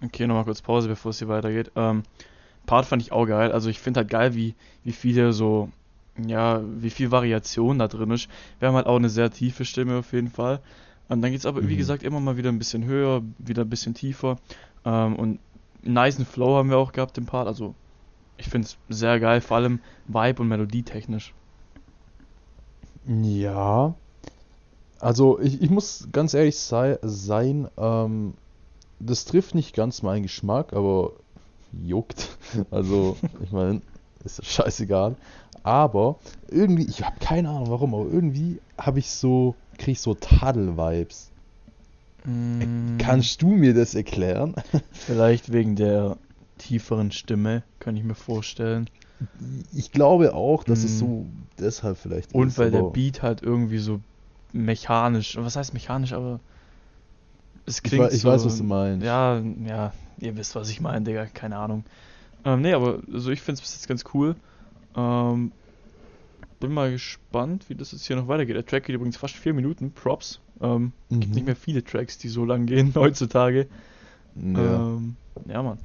Okay, 0.05 0.27
nochmal 0.27 0.45
kurz 0.45 0.61
Pause, 0.61 0.89
bevor 0.89 1.11
es 1.11 1.19
hier 1.19 1.29
weitergeht. 1.29 1.71
Ähm, 1.77 2.03
Part 2.67 2.87
fand 2.87 3.01
ich 3.03 3.13
auch 3.13 3.27
geil. 3.27 3.53
Also 3.53 3.71
ich 3.71 3.79
finde 3.79 4.01
halt 4.01 4.11
geil, 4.11 4.35
wie, 4.35 4.55
wie 4.85 4.93
viele 4.93 5.33
so 5.33 5.71
ja, 6.19 6.61
wie 6.65 6.91
viel 6.91 7.11
Variation 7.11 7.79
da 7.79 7.89
drin 7.89 8.11
ist. 8.11 8.29
Wir 8.59 8.69
haben 8.69 8.75
halt 8.75 8.87
auch 8.87 8.97
eine 8.97 9.09
sehr 9.09 9.31
tiefe 9.31 9.65
Stimme 9.65 9.99
auf 9.99 10.13
jeden 10.13 10.29
Fall. 10.29 10.61
Und 11.13 11.23
dann 11.23 11.33
geht's 11.33 11.47
aber, 11.47 11.67
wie 11.69 11.75
Mhm. 11.75 11.79
gesagt, 11.79 12.03
immer 12.03 12.21
mal 12.21 12.37
wieder 12.37 12.51
ein 12.51 12.59
bisschen 12.59 12.85
höher, 12.85 13.23
wieder 13.39 13.63
ein 13.63 13.71
bisschen 13.71 13.95
tiefer. 13.95 14.37
Ähm, 14.85 15.17
und 15.17 15.41
einen 15.85 15.95
nicen 15.95 16.25
Flow 16.27 16.57
haben 16.57 16.71
wir 16.71 16.79
auch 16.79 16.93
gehabt 16.93 17.19
im 17.19 17.27
Part. 17.27 17.47
Also 17.49 17.75
ich 18.37 18.49
finde 18.49 18.67
es 18.67 18.79
sehr 18.89 19.21
geil, 19.21 19.41
vor 19.41 19.59
allem 19.59 19.81
Vibe 20.07 20.43
und 20.43 20.49
Melodietechnisch. 20.49 21.35
Ja. 23.07 23.95
Also 25.01 25.41
ich, 25.41 25.61
ich 25.61 25.71
muss 25.71 26.09
ganz 26.13 26.35
ehrlich 26.35 26.59
sei, 26.59 26.99
sein, 27.03 27.69
ähm, 27.77 28.35
das 29.01 29.25
trifft 29.25 29.55
nicht 29.55 29.75
ganz 29.75 30.03
meinen 30.03 30.23
Geschmack, 30.23 30.73
aber 30.73 31.13
juckt. 31.73 32.39
Also, 32.71 33.17
ich 33.43 33.51
meine, 33.51 33.81
ist 34.25 34.39
ja 34.39 34.45
scheißegal. 34.45 35.17
Aber 35.63 36.19
irgendwie, 36.49 36.85
ich 36.87 37.03
habe 37.05 37.17
keine 37.21 37.49
Ahnung 37.51 37.71
warum, 37.71 37.95
aber 37.95 38.07
irgendwie 38.11 38.61
habe 38.79 38.99
ich 38.99 39.11
so, 39.11 39.55
krieg 39.83 39.93
ich 39.93 40.01
so 40.01 40.15
Tadel-Vibes. 40.15 41.31
Mm, 42.27 42.97
Kannst 42.99 43.43
du 43.43 43.49
mir 43.49 43.75
das 43.75 43.95
erklären? 43.95 44.55
Vielleicht 44.93 45.53
wegen 45.53 45.77
der 45.77 46.19
tieferen 46.59 47.11
Stimme, 47.11 47.65
kann 47.81 47.97
ich 47.97 48.05
mir 48.05 48.15
vorstellen. 48.15 48.89
Ich 49.73 49.93
glaube 49.93 50.35
auch, 50.35 50.65
dass 50.65 50.85
es 50.85 50.99
Mm. 50.99 50.99
so 50.99 51.27
deshalb 51.59 51.99
vielleicht 51.99 52.33
Und 52.33 52.49
ist, 52.49 52.59
weil 52.59 52.71
der 52.71 52.83
Beat 52.83 53.23
halt 53.23 53.43
irgendwie 53.43 53.79
so 53.79 54.01
mechanisch, 54.53 55.37
was 55.37 55.57
heißt 55.57 55.75
mechanisch, 55.75 56.13
aber 56.13 56.41
es 57.67 57.83
ich, 57.83 57.91
klingt 57.91 57.99
wei- 57.99 58.13
ich 58.13 58.21
so, 58.21 58.29
weiß, 58.29 58.45
was 58.45 58.57
du 58.59 58.65
meinst. 58.65 59.05
Ja, 59.05 59.39
ja, 59.39 59.93
ihr 60.19 60.37
wisst, 60.37 60.55
was 60.55 60.71
ich 60.71 60.81
meine, 60.81 61.03
Digga, 61.05 61.27
keine 61.27 61.57
Ahnung. 61.59 61.85
Ähm, 62.45 62.63
nee, 62.63 62.73
aber 62.75 63.01
also 63.13 63.31
ich 63.31 63.43
finde 63.43 63.57
es 63.57 63.63
bis 63.63 63.75
jetzt 63.75 63.89
ganz 63.89 64.05
cool. 64.15 64.37
Ähm, 64.97 65.53
bin 66.63 66.73
mal 66.73 66.93
gespannt, 66.93 67.69
wie 67.69 67.75
das 67.75 67.91
jetzt 67.91 68.07
hier 68.07 68.15
noch 68.15 68.29
weitergeht. 68.29 68.55
Der 68.55 68.65
Track 68.65 68.85
geht 68.85 68.95
übrigens 68.95 69.17
fast 69.17 69.35
vier 69.35 69.53
Minuten, 69.53 69.93
Props. 69.93 70.41
Ähm, 70.61 70.93
Gibt 71.11 71.29
Mhm. 71.29 71.35
nicht 71.35 71.47
mehr 71.47 71.57
viele 71.57 71.83
Tracks, 71.83 72.19
die 72.19 72.29
so 72.29 72.45
lang 72.45 72.67
gehen 72.67 72.95
heutzutage. 72.95 73.67
Ja. 74.37 74.95
Ähm, 74.95 75.17
ja, 75.47 75.63
Mann. 75.63 75.79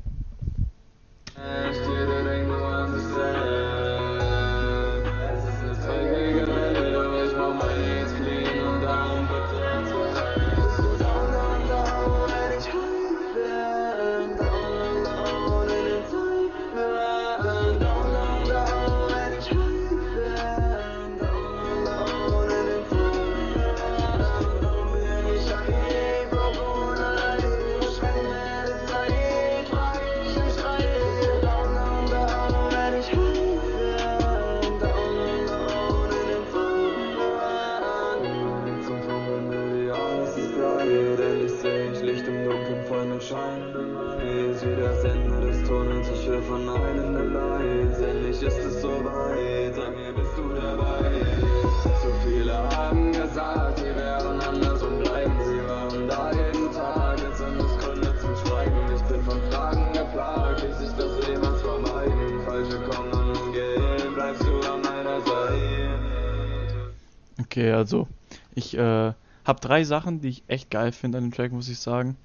Okay, 67.57 67.71
also 67.71 68.07
ich 68.53 68.77
äh, 68.77 69.13
habe 69.43 69.59
drei 69.61 69.83
Sachen, 69.83 70.21
die 70.21 70.27
ich 70.27 70.43
echt 70.47 70.69
geil 70.69 70.91
finde 70.91 71.17
an 71.17 71.23
dem 71.23 71.33
Track, 71.33 71.51
muss 71.51 71.69
ich 71.69 71.79
sagen. 71.79 72.15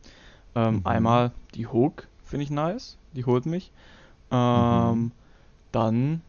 Ähm, 0.54 0.74
Mhm. 0.74 0.80
Einmal 0.84 1.30
die 1.54 1.66
Hook, 1.66 2.06
finde 2.22 2.44
ich 2.44 2.50
nice, 2.50 2.98
die 3.14 3.24
holt 3.24 3.46
mich. 3.46 3.72
Ähm, 4.30 4.90
Mhm. 5.04 5.12
Dann, 5.72 6.20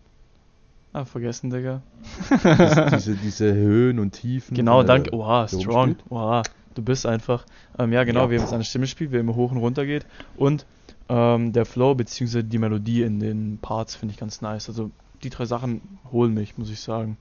ah, 0.93 1.03
vergessen, 1.03 1.49
Digga. 1.49 1.81
Diese, 2.93 3.15
diese, 3.17 3.53
Höhen 3.53 3.99
und 3.99 4.11
Tiefen. 4.11 4.55
Genau, 4.55 4.83
danke. 4.83 5.13
Oha, 5.13 5.49
strong. 5.49 5.97
Oha, 6.09 6.43
du 6.73 6.81
bist 6.81 7.05
einfach. 7.05 7.45
Ähm, 7.77 7.91
ja, 7.91 8.05
genau, 8.05 8.21
Ja. 8.21 8.31
wie 8.31 8.39
mit 8.39 8.47
seiner 8.47 8.63
Stimme 8.63 8.87
spielt, 8.87 9.11
wie 9.11 9.17
er 9.17 9.19
immer 9.19 9.35
hoch 9.35 9.51
und 9.51 9.57
runter 9.57 9.85
geht. 9.85 10.05
Und 10.37 10.65
ähm, 11.09 11.51
der 11.51 11.65
Flow 11.65 11.93
bzw. 11.93 12.41
die 12.41 12.57
Melodie 12.57 13.01
in 13.03 13.19
den 13.19 13.57
Parts 13.61 13.95
finde 13.95 14.13
ich 14.13 14.19
ganz 14.21 14.39
nice. 14.39 14.69
Also 14.69 14.91
die 15.23 15.29
drei 15.29 15.43
Sachen 15.43 15.99
holen 16.09 16.33
mich, 16.33 16.57
muss 16.57 16.69
ich 16.69 16.79
sagen. 16.79 17.17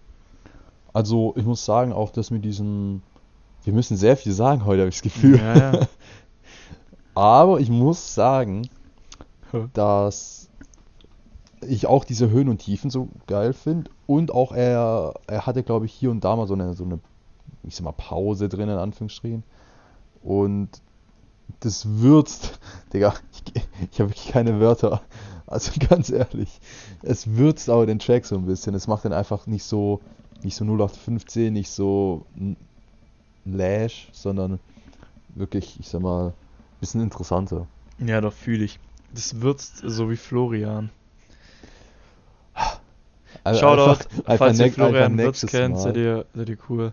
Also, 0.92 1.34
ich 1.36 1.44
muss 1.44 1.64
sagen, 1.64 1.92
auch 1.92 2.10
das 2.10 2.30
mit 2.30 2.44
diesem. 2.44 3.02
Wir 3.64 3.72
müssen 3.72 3.96
sehr 3.96 4.16
viel 4.16 4.32
sagen 4.32 4.64
heute, 4.64 4.82
habe 4.82 4.88
ich 4.88 4.96
das 4.96 5.02
Gefühl. 5.02 5.38
Ja, 5.38 5.72
ja. 5.72 5.88
Aber 7.14 7.60
ich 7.60 7.70
muss 7.70 8.14
sagen, 8.14 8.68
dass 9.74 10.48
ich 11.60 11.86
auch 11.86 12.04
diese 12.04 12.30
Höhen 12.30 12.48
und 12.48 12.58
Tiefen 12.58 12.90
so 12.90 13.08
geil 13.26 13.52
finde. 13.52 13.90
Und 14.06 14.32
auch 14.32 14.52
er, 14.52 15.14
er 15.26 15.46
hatte, 15.46 15.62
glaube 15.62 15.86
ich, 15.86 15.92
hier 15.92 16.10
und 16.10 16.24
da 16.24 16.34
mal 16.36 16.46
so 16.46 16.54
eine, 16.54 16.74
so 16.74 16.84
eine, 16.84 16.98
ich 17.62 17.76
sag 17.76 17.84
mal, 17.84 17.92
Pause 17.92 18.48
drin, 18.48 18.68
in 18.68 18.78
Anführungsstrichen. 18.78 19.44
Und 20.22 20.70
das 21.60 21.86
würzt, 21.86 22.58
Digga, 22.92 23.14
ich, 23.32 23.64
ich 23.92 24.00
habe 24.00 24.10
wirklich 24.10 24.28
keine 24.28 24.60
Wörter. 24.60 25.02
Also 25.46 25.72
ganz 25.88 26.10
ehrlich, 26.10 26.60
es 27.02 27.36
würzt 27.36 27.68
aber 27.68 27.86
den 27.86 27.98
Track 27.98 28.26
so 28.26 28.36
ein 28.36 28.46
bisschen. 28.46 28.74
Es 28.74 28.86
macht 28.86 29.04
den 29.04 29.12
einfach 29.12 29.46
nicht 29.46 29.64
so, 29.64 30.00
nicht 30.44 30.56
so 30.56 30.64
0815, 30.64 31.52
nicht 31.52 31.70
so 31.70 32.26
lash, 33.44 34.08
sondern 34.12 34.58
wirklich, 35.34 35.78
ich 35.80 35.88
sag 35.88 36.00
mal, 36.02 36.28
ein 36.28 36.32
bisschen 36.80 37.00
interessanter. 37.00 37.66
Ja, 37.98 38.20
doch, 38.20 38.32
fühle 38.32 38.64
ich. 38.64 38.78
Das 39.14 39.40
würzt 39.40 39.78
so 39.84 40.10
wie 40.10 40.16
Florian. 40.16 40.90
Also 43.44 43.60
Shoutout, 43.60 44.04
einfach- 44.26 44.36
falls 44.38 44.58
ihr 44.60 44.72
Florian 44.72 45.18
Würz 45.18 45.46
kennt, 45.46 45.78
seid 45.78 45.96
ihr, 45.96 46.26
seid 46.34 46.48
ihr 46.48 46.58
cool. 46.68 46.92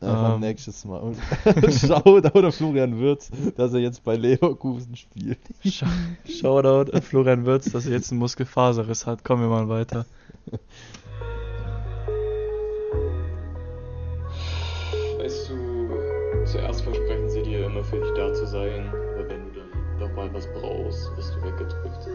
Einfach 0.00 0.34
Ähm. 0.34 0.40
nächstes 0.40 0.84
Mal. 0.84 0.98
Und 0.98 1.16
Shoutout 1.72 2.46
auf 2.46 2.54
Florian 2.54 2.98
Würz, 2.98 3.30
dass 3.56 3.72
er 3.72 3.80
jetzt 3.80 4.04
bei 4.04 4.16
Leverkusen 4.16 4.94
spielt. 4.96 5.38
Sh 5.64 5.84
Shoutout 6.28 6.92
an 6.92 7.02
Florian 7.02 7.46
Würz, 7.46 7.70
dass 7.72 7.86
er 7.86 7.92
jetzt 7.92 8.10
einen 8.10 8.18
Muskelfaserriss 8.18 9.06
hat. 9.06 9.24
Kommen 9.24 9.42
wir 9.42 9.48
mal 9.48 9.68
weiter. 9.68 10.04
sein, 18.46 18.88
aber 18.88 19.28
wenn 19.28 19.52
du 19.52 19.60
dann 19.60 19.68
doch 19.98 20.12
mal 20.14 20.32
was 20.32 20.46
brauchst, 20.52 21.16
wirst 21.16 21.34
du 21.34 21.42
weggedrückt. 21.42 22.08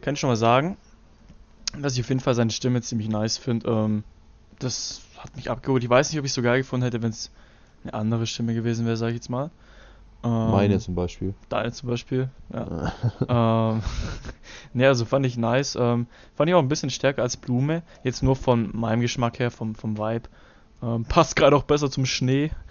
kann 0.01 0.13
ich 0.13 0.19
schon 0.19 0.29
mal 0.29 0.35
sagen, 0.35 0.77
dass 1.77 1.93
ich 1.93 2.01
auf 2.01 2.09
jeden 2.09 2.21
Fall 2.21 2.35
seine 2.35 2.51
Stimme 2.51 2.81
ziemlich 2.81 3.09
nice 3.09 3.37
finde. 3.37 3.69
Ähm, 3.69 4.03
das 4.59 5.01
hat 5.17 5.35
mich 5.35 5.49
abgeholt. 5.49 5.83
Ich 5.83 5.89
weiß 5.89 6.09
nicht, 6.09 6.19
ob 6.19 6.25
ich 6.25 6.31
es 6.31 6.35
so 6.35 6.41
geil 6.41 6.59
gefunden 6.59 6.83
hätte, 6.83 7.01
wenn 7.01 7.11
es 7.11 7.31
eine 7.83 7.93
andere 7.93 8.25
Stimme 8.25 8.53
gewesen 8.53 8.85
wäre, 8.85 8.97
sage 8.97 9.11
ich 9.11 9.17
jetzt 9.17 9.29
mal. 9.29 9.51
Ähm, 10.23 10.51
Meine 10.51 10.79
zum 10.79 10.95
Beispiel. 10.95 11.33
Deine 11.47 11.71
zum 11.71 11.89
Beispiel, 11.89 12.29
ja. 12.53 12.93
ähm, 13.75 13.81
ne, 14.73 14.87
also 14.87 15.05
fand 15.05 15.25
ich 15.25 15.37
nice. 15.37 15.75
Ähm, 15.79 16.07
fand 16.35 16.49
ich 16.49 16.55
auch 16.55 16.61
ein 16.61 16.67
bisschen 16.67 16.89
stärker 16.89 17.21
als 17.21 17.37
Blume. 17.37 17.83
Jetzt 18.03 18.23
nur 18.23 18.35
von 18.35 18.69
meinem 18.73 19.01
Geschmack 19.01 19.39
her, 19.39 19.51
vom, 19.51 19.75
vom 19.75 19.97
Vibe. 19.97 20.29
Ähm, 20.81 21.05
passt 21.05 21.35
gerade 21.35 21.55
auch 21.55 21.63
besser 21.63 21.89
zum 21.91 22.05
Schnee. 22.05 22.51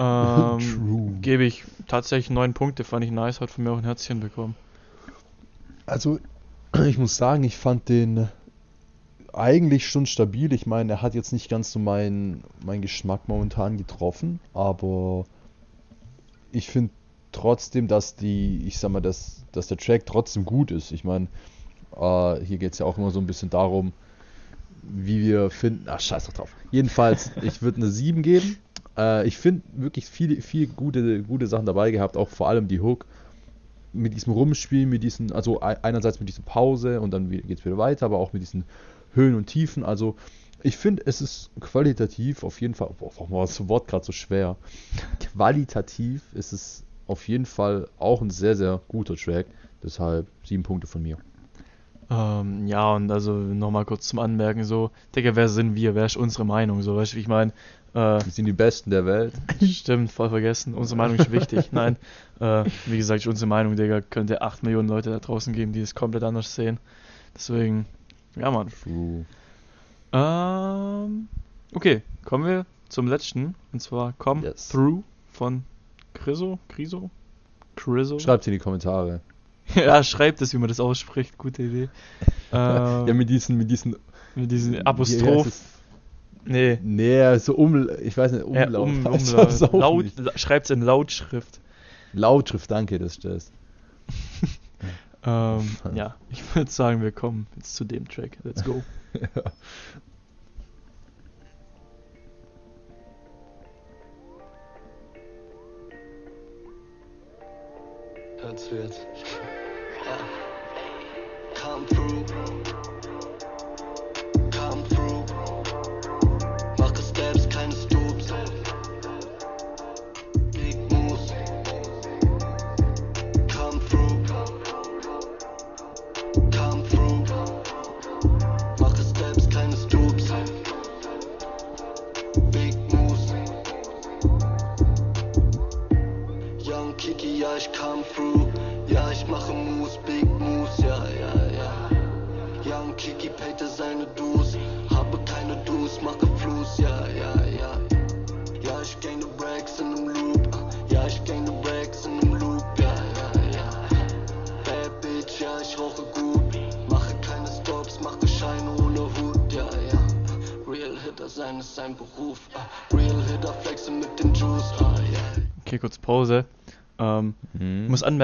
Ähm, 0.00 0.58
True. 0.60 1.18
Gebe 1.22 1.42
ich 1.42 1.64
tatsächlich 1.88 2.30
neun 2.30 2.54
Punkte, 2.54 2.84
fand 2.84 3.04
ich 3.04 3.10
nice, 3.10 3.40
hat 3.40 3.50
von 3.50 3.64
mir 3.64 3.72
auch 3.72 3.78
ein 3.78 3.84
Herzchen 3.84 4.20
bekommen. 4.20 4.54
Also, 5.88 6.20
ich 6.86 6.98
muss 6.98 7.16
sagen, 7.16 7.44
ich 7.44 7.56
fand 7.56 7.88
den 7.88 8.28
eigentlich 9.32 9.88
schon 9.88 10.06
stabil. 10.06 10.52
Ich 10.52 10.66
meine, 10.66 10.92
er 10.92 11.02
hat 11.02 11.14
jetzt 11.14 11.32
nicht 11.32 11.48
ganz 11.48 11.72
so 11.72 11.78
meinen 11.78 12.44
meinen 12.64 12.82
Geschmack 12.82 13.28
momentan 13.28 13.76
getroffen, 13.76 14.40
aber 14.54 15.24
ich 16.52 16.68
finde 16.68 16.90
trotzdem, 17.32 17.88
dass 17.88 18.16
die, 18.16 18.64
ich 18.66 18.78
sag 18.78 18.90
mal, 18.90 19.00
dass, 19.00 19.44
dass 19.52 19.68
der 19.68 19.76
Track 19.76 20.06
trotzdem 20.06 20.44
gut 20.44 20.70
ist. 20.70 20.92
Ich 20.92 21.04
meine, 21.04 21.28
äh, 21.94 22.40
hier 22.44 22.58
geht 22.58 22.72
es 22.72 22.78
ja 22.78 22.86
auch 22.86 22.98
immer 22.98 23.10
so 23.10 23.20
ein 23.20 23.26
bisschen 23.26 23.50
darum, 23.50 23.92
wie 24.82 25.20
wir 25.20 25.50
finden. 25.50 25.84
Ach, 25.88 26.00
scheiß 26.00 26.26
doch 26.26 26.32
drauf. 26.32 26.50
Jedenfalls, 26.70 27.30
ich 27.42 27.62
würde 27.62 27.78
eine 27.78 27.90
7 27.90 28.22
geben. 28.22 28.56
Äh, 28.96 29.26
ich 29.26 29.36
finde 29.36 29.62
wirklich 29.72 30.06
viele, 30.06 30.40
viel 30.40 30.66
gute, 30.68 31.22
gute 31.22 31.46
Sachen 31.46 31.66
dabei 31.66 31.90
gehabt, 31.90 32.16
auch 32.16 32.28
vor 32.28 32.48
allem 32.48 32.66
die 32.66 32.80
Hook. 32.80 33.06
Mit 33.92 34.14
diesem 34.14 34.32
Rumspielen, 34.32 34.88
mit 34.88 35.02
diesen, 35.02 35.32
also 35.32 35.62
ei- 35.62 35.82
einerseits 35.82 36.20
mit 36.20 36.28
dieser 36.28 36.42
Pause 36.42 37.00
und 37.00 37.10
dann 37.10 37.30
geht 37.30 37.58
es 37.58 37.64
wieder 37.64 37.78
weiter, 37.78 38.06
aber 38.06 38.18
auch 38.18 38.32
mit 38.32 38.42
diesen 38.42 38.64
Höhen 39.14 39.34
und 39.34 39.46
Tiefen. 39.46 39.84
Also 39.84 40.16
ich 40.62 40.76
finde, 40.76 41.02
es 41.06 41.20
ist 41.20 41.50
qualitativ 41.60 42.44
auf 42.44 42.60
jeden 42.60 42.74
Fall, 42.74 42.90
boah, 42.98 43.10
warum 43.16 43.30
war 43.30 43.42
das 43.42 43.68
Wort 43.68 43.88
gerade 43.88 44.04
so 44.04 44.12
schwer? 44.12 44.56
Qualitativ 45.20 46.22
ist 46.34 46.52
es 46.52 46.84
auf 47.06 47.26
jeden 47.28 47.46
Fall 47.46 47.88
auch 47.98 48.20
ein 48.20 48.30
sehr, 48.30 48.56
sehr 48.56 48.80
guter 48.88 49.16
Track. 49.16 49.46
Deshalb 49.82 50.26
sieben 50.44 50.64
Punkte 50.64 50.86
von 50.86 51.02
mir. 51.02 51.16
Ähm, 52.10 52.66
ja, 52.66 52.94
und 52.94 53.10
also 53.10 53.32
nochmal 53.32 53.84
kurz 53.84 54.08
zum 54.08 54.18
Anmerken, 54.18 54.64
so, 54.64 54.90
Digga, 55.14 55.36
wer 55.36 55.48
sind 55.48 55.74
wir? 55.74 55.94
Wer 55.94 56.06
ist 56.06 56.16
unsere 56.16 56.44
Meinung? 56.44 56.82
So, 56.82 56.96
weißt 56.96 57.12
du, 57.14 57.18
ich 57.18 57.28
meine? 57.28 57.52
Äh, 57.94 57.98
Wir 58.24 58.30
sind 58.30 58.44
die 58.44 58.52
Besten 58.52 58.90
der 58.90 59.06
Welt. 59.06 59.32
stimmt, 59.62 60.12
voll 60.12 60.28
vergessen. 60.30 60.74
Unsere 60.74 60.96
Meinung 60.96 61.16
ist 61.18 61.32
wichtig. 61.32 61.68
Nein, 61.72 61.96
äh, 62.40 62.64
wie 62.86 62.96
gesagt, 62.96 63.26
unsere 63.26 63.46
Meinung, 63.48 63.76
Digga, 63.76 64.00
könnte 64.00 64.42
8 64.42 64.62
Millionen 64.62 64.88
Leute 64.88 65.10
da 65.10 65.18
draußen 65.18 65.52
geben, 65.52 65.72
die 65.72 65.80
es 65.80 65.94
komplett 65.94 66.22
anders 66.22 66.54
sehen. 66.54 66.78
Deswegen, 67.34 67.86
ja, 68.36 68.50
Mann. 68.50 68.68
True. 68.82 69.24
Ähm, 70.12 71.28
okay, 71.74 72.02
kommen 72.24 72.46
wir 72.46 72.66
zum 72.88 73.06
letzten. 73.08 73.54
Und 73.72 73.80
zwar 73.80 74.12
Come 74.18 74.42
Yes. 74.42 74.68
Through 74.68 75.02
von 75.32 75.62
Chriso. 76.14 76.58
Chriso? 76.68 77.10
Chriso? 77.76 78.18
Schreibt 78.18 78.46
in 78.46 78.54
die 78.54 78.58
Kommentare. 78.58 79.20
ja, 79.74 80.02
schreibt 80.02 80.40
es, 80.42 80.52
wie 80.52 80.58
man 80.58 80.68
das 80.68 80.80
ausspricht. 80.80 81.36
Gute 81.38 81.62
Idee. 81.62 81.88
Ähm, 82.52 83.06
Ja, 83.06 83.14
mit 83.14 83.28
diesen, 83.28 83.56
mit 83.58 83.70
diesen 83.70 83.96
mit 84.34 84.50
heißt 84.52 84.86
Apostroph. 84.86 85.52
Nee. 86.48 86.78
Nee, 86.82 87.38
so 87.38 87.54
um, 87.54 87.88
ich 88.02 88.16
weiß 88.16 88.32
nicht, 88.32 88.46
Ja, 88.52 88.66
Umlaut. 88.66 88.88
um, 88.88 89.06
auch 89.06 89.72
Laut, 89.72 90.04
nicht. 90.04 90.40
schreibt's 90.40 90.70
in 90.70 90.82
Lautschrift. 90.82 91.60
Lautschrift, 92.12 92.70
danke, 92.70 92.98
das 92.98 93.12
ist 93.12 93.24
das. 93.24 93.52
Ähm, 95.26 95.68
ja, 95.94 96.14
ich 96.30 96.42
würde 96.54 96.70
sagen, 96.70 97.02
wir 97.02 97.10
kommen 97.10 97.48
jetzt 97.56 97.74
zu 97.74 97.84
dem 97.84 98.06
Track. 98.08 98.38
Let's 98.44 98.62
go. 98.62 98.82
Hört's 108.40 108.68
jetzt. 108.70 109.06
Ja. 110.04 110.18
Come 111.60 111.86
through. 111.86 112.17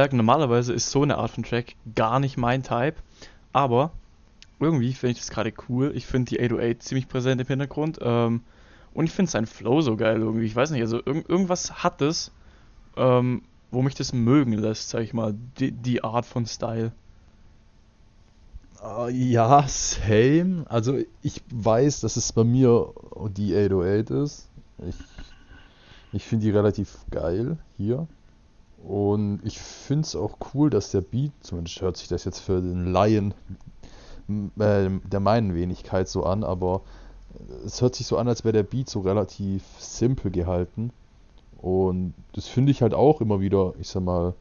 Anmerken, 0.04 0.16
normalerweise 0.18 0.74
ist 0.74 0.90
so 0.90 1.02
eine 1.02 1.16
Art 1.16 1.30
von 1.30 1.44
Track 1.44 1.76
gar 1.94 2.20
nicht 2.20 2.36
mein 2.36 2.62
Type, 2.62 2.96
aber 3.54 3.90
irgendwie 4.60 4.92
finde 4.92 5.12
ich 5.12 5.18
das 5.18 5.30
gerade 5.30 5.50
cool. 5.68 5.92
Ich 5.94 6.04
finde 6.04 6.28
die 6.28 6.40
808 6.40 6.82
ziemlich 6.82 7.08
präsent 7.08 7.40
im 7.40 7.46
Hintergrund 7.46 7.98
ähm, 8.02 8.42
und 8.92 9.06
ich 9.06 9.12
finde 9.12 9.30
seinen 9.30 9.46
Flow 9.46 9.80
so 9.80 9.96
geil 9.96 10.20
irgendwie. 10.20 10.44
Ich 10.44 10.54
weiß 10.54 10.72
nicht, 10.72 10.82
also 10.82 10.98
irg 10.98 11.26
irgendwas 11.26 11.82
hat 11.82 12.02
es, 12.02 12.32
ähm, 12.98 13.42
wo 13.70 13.80
mich 13.80 13.94
das 13.94 14.12
mögen 14.12 14.52
lässt, 14.52 14.90
sag 14.90 15.00
ich 15.00 15.14
mal, 15.14 15.34
die, 15.58 15.72
die 15.72 16.04
Art 16.04 16.26
von 16.26 16.44
Style. 16.44 16.92
Ah, 18.82 19.08
ja, 19.08 19.64
same. 19.66 20.66
Also 20.68 20.98
ich 21.22 21.42
weiß, 21.50 22.00
dass 22.00 22.16
es 22.16 22.30
bei 22.34 22.44
mir 22.44 22.92
die 23.30 23.54
808 23.54 24.10
ist. 24.10 24.50
Ich, 24.86 24.96
ich 26.12 26.24
finde 26.24 26.44
die 26.44 26.50
relativ 26.50 26.98
geil 27.10 27.56
hier. 27.78 28.06
Und 28.86 29.40
ich 29.44 29.58
finde 29.58 30.02
es 30.02 30.14
auch 30.14 30.36
cool, 30.52 30.68
dass 30.68 30.90
der 30.90 31.00
Beat, 31.00 31.32
zumindest 31.40 31.80
hört 31.80 31.96
sich 31.96 32.08
das 32.08 32.24
jetzt 32.24 32.40
für 32.40 32.60
den 32.60 32.92
Laien 32.92 33.32
äh, 34.58 34.90
der 35.10 35.20
meinen 35.20 35.54
Wenigkeit 35.54 36.08
so 36.08 36.24
an, 36.24 36.44
aber 36.44 36.82
es 37.64 37.80
hört 37.80 37.94
sich 37.94 38.06
so 38.06 38.18
an, 38.18 38.28
als 38.28 38.44
wäre 38.44 38.52
der 38.52 38.62
Beat 38.62 38.88
so 38.88 39.00
relativ 39.00 39.62
simpel 39.78 40.30
gehalten. 40.30 40.90
Und 41.58 42.14
das 42.32 42.46
finde 42.46 42.72
ich 42.72 42.82
halt 42.82 42.94
auch 42.94 43.20
immer 43.20 43.40
wieder, 43.40 43.72
ich 43.80 43.88
sag 43.88 44.02
mal, 44.02 44.34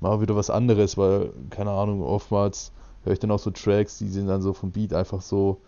mal 0.00 0.20
wieder 0.20 0.34
was 0.34 0.50
anderes, 0.50 0.98
weil, 0.98 1.30
keine 1.50 1.70
Ahnung, 1.70 2.02
oftmals 2.02 2.72
höre 3.04 3.12
ich 3.12 3.20
dann 3.20 3.30
auch 3.30 3.38
so 3.38 3.50
Tracks, 3.50 3.98
die 3.98 4.08
sind 4.08 4.26
dann 4.26 4.42
so 4.42 4.52
vom 4.52 4.72
Beat 4.72 4.92
einfach 4.92 5.22
so, 5.22 5.58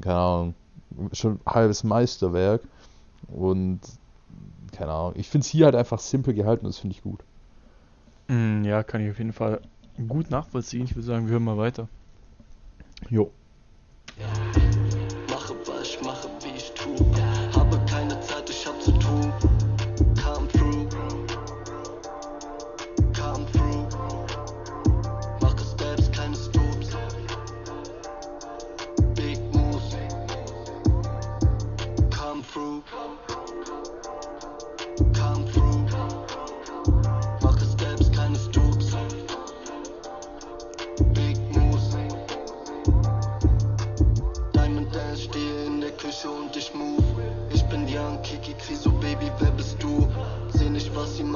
keine 0.00 0.16
Ahnung, 0.18 0.54
schon 1.12 1.38
halbes 1.46 1.84
Meisterwerk. 1.84 2.62
Und 3.28 3.80
keine 4.72 4.92
Ahnung, 4.92 5.12
ich 5.16 5.28
finde 5.28 5.44
es 5.44 5.50
hier 5.50 5.66
halt 5.66 5.76
einfach 5.76 6.00
simpel 6.00 6.34
gehalten 6.34 6.66
und 6.66 6.74
das 6.74 6.78
finde 6.78 6.96
ich 6.96 7.02
gut. 7.02 7.20
Mm, 8.30 8.62
ja, 8.64 8.84
kann 8.84 9.00
ich 9.04 9.10
auf 9.10 9.18
jeden 9.18 9.32
Fall 9.32 9.60
gut 10.06 10.30
nachvollziehen. 10.30 10.84
Ich 10.84 10.94
würde 10.94 11.06
sagen, 11.06 11.26
wir 11.26 11.32
hören 11.32 11.44
mal 11.44 11.58
weiter. 11.58 11.88
Jo. 13.08 13.32
Mache, 14.20 14.49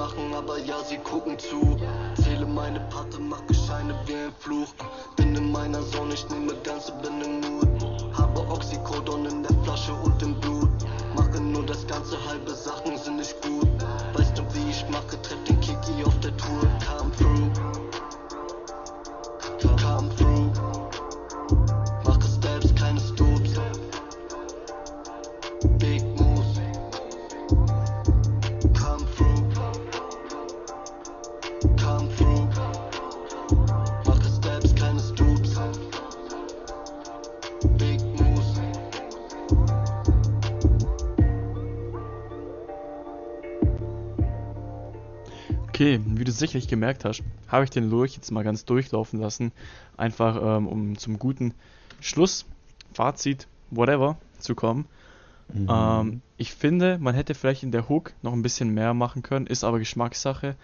machen, 0.05 0.35
aber 0.35 0.59
ja, 0.59 0.77
sie 0.85 0.99
gucken 0.99 1.39
zu. 1.39 1.79
Zähle 2.23 2.47
meine 2.47 2.81
Patte, 2.93 3.19
mach 3.19 3.41
Fluch. 4.39 4.75
Bin 5.17 5.35
in 5.35 5.51
meiner 5.51 5.81
Zone, 5.93 6.13
ich 6.13 6.29
nehme 6.29 6.55
ganze, 6.63 6.93
bin 7.03 7.23
im 7.23 7.41
Mut. 7.41 8.17
Habe 8.19 8.41
Oxycodon 8.55 9.25
in 9.27 9.43
der 9.43 9.57
Flasche 9.65 9.95
und 9.95 10.23
im 10.23 10.39
Blut. 10.41 10.69
Mache 11.17 11.41
nur 11.41 11.65
das 11.65 11.87
ganze 11.87 12.17
halbe 12.29 12.51
Sachen 12.51 12.99
sind 12.99 13.17
nicht 13.17 13.41
gut. 13.43 13.64
Okay, 45.75 46.01
wie 46.07 46.23
du 46.23 46.31
sicherlich 46.31 46.69
gemerkt 46.69 47.05
hast, 47.05 47.25
habe 47.49 47.65
ich 47.65 47.71
den 47.71 47.91
Lurch 47.91 48.15
jetzt 48.15 48.31
mal 48.31 48.45
ganz 48.45 48.65
durchlaufen 48.65 49.19
lassen. 49.19 49.51
Einfach 49.97 50.41
ähm, 50.41 50.69
um 50.69 50.97
zum 50.97 51.19
guten 51.19 51.53
Schluss, 52.01 52.47
Fazit, 52.93 53.49
whatever 53.73 54.17
zu 54.39 54.55
kommen. 54.55 54.87
Mhm. 55.53 55.67
Ähm, 55.69 56.23
ich 56.37 56.55
finde, 56.55 56.99
man 56.99 57.17
hätte 57.17 57.35
vielleicht 57.35 57.65
in 57.65 57.73
der 57.73 57.89
Hook 57.89 58.13
noch 58.23 58.35
ein 58.35 58.43
bisschen 58.43 58.73
mehr 58.73 58.95
machen 58.95 59.25
können, 59.25 59.49
ist 59.49 59.65
aber 59.65 59.81
Geschmackssache. 59.81 60.55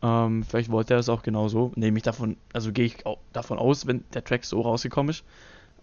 Ähm, 0.00 0.42
vielleicht 0.42 0.70
wollte 0.70 0.94
er 0.94 1.00
es 1.00 1.10
auch 1.10 1.22
genauso. 1.22 1.72
Nehme 1.76 1.98
ich 1.98 2.02
davon, 2.02 2.38
also 2.54 2.72
gehe 2.72 2.86
ich 2.86 3.04
davon 3.34 3.58
aus, 3.58 3.86
wenn 3.86 4.04
der 4.14 4.24
Track 4.24 4.46
so 4.46 4.62
rausgekommen 4.62 5.10
ist. 5.10 5.22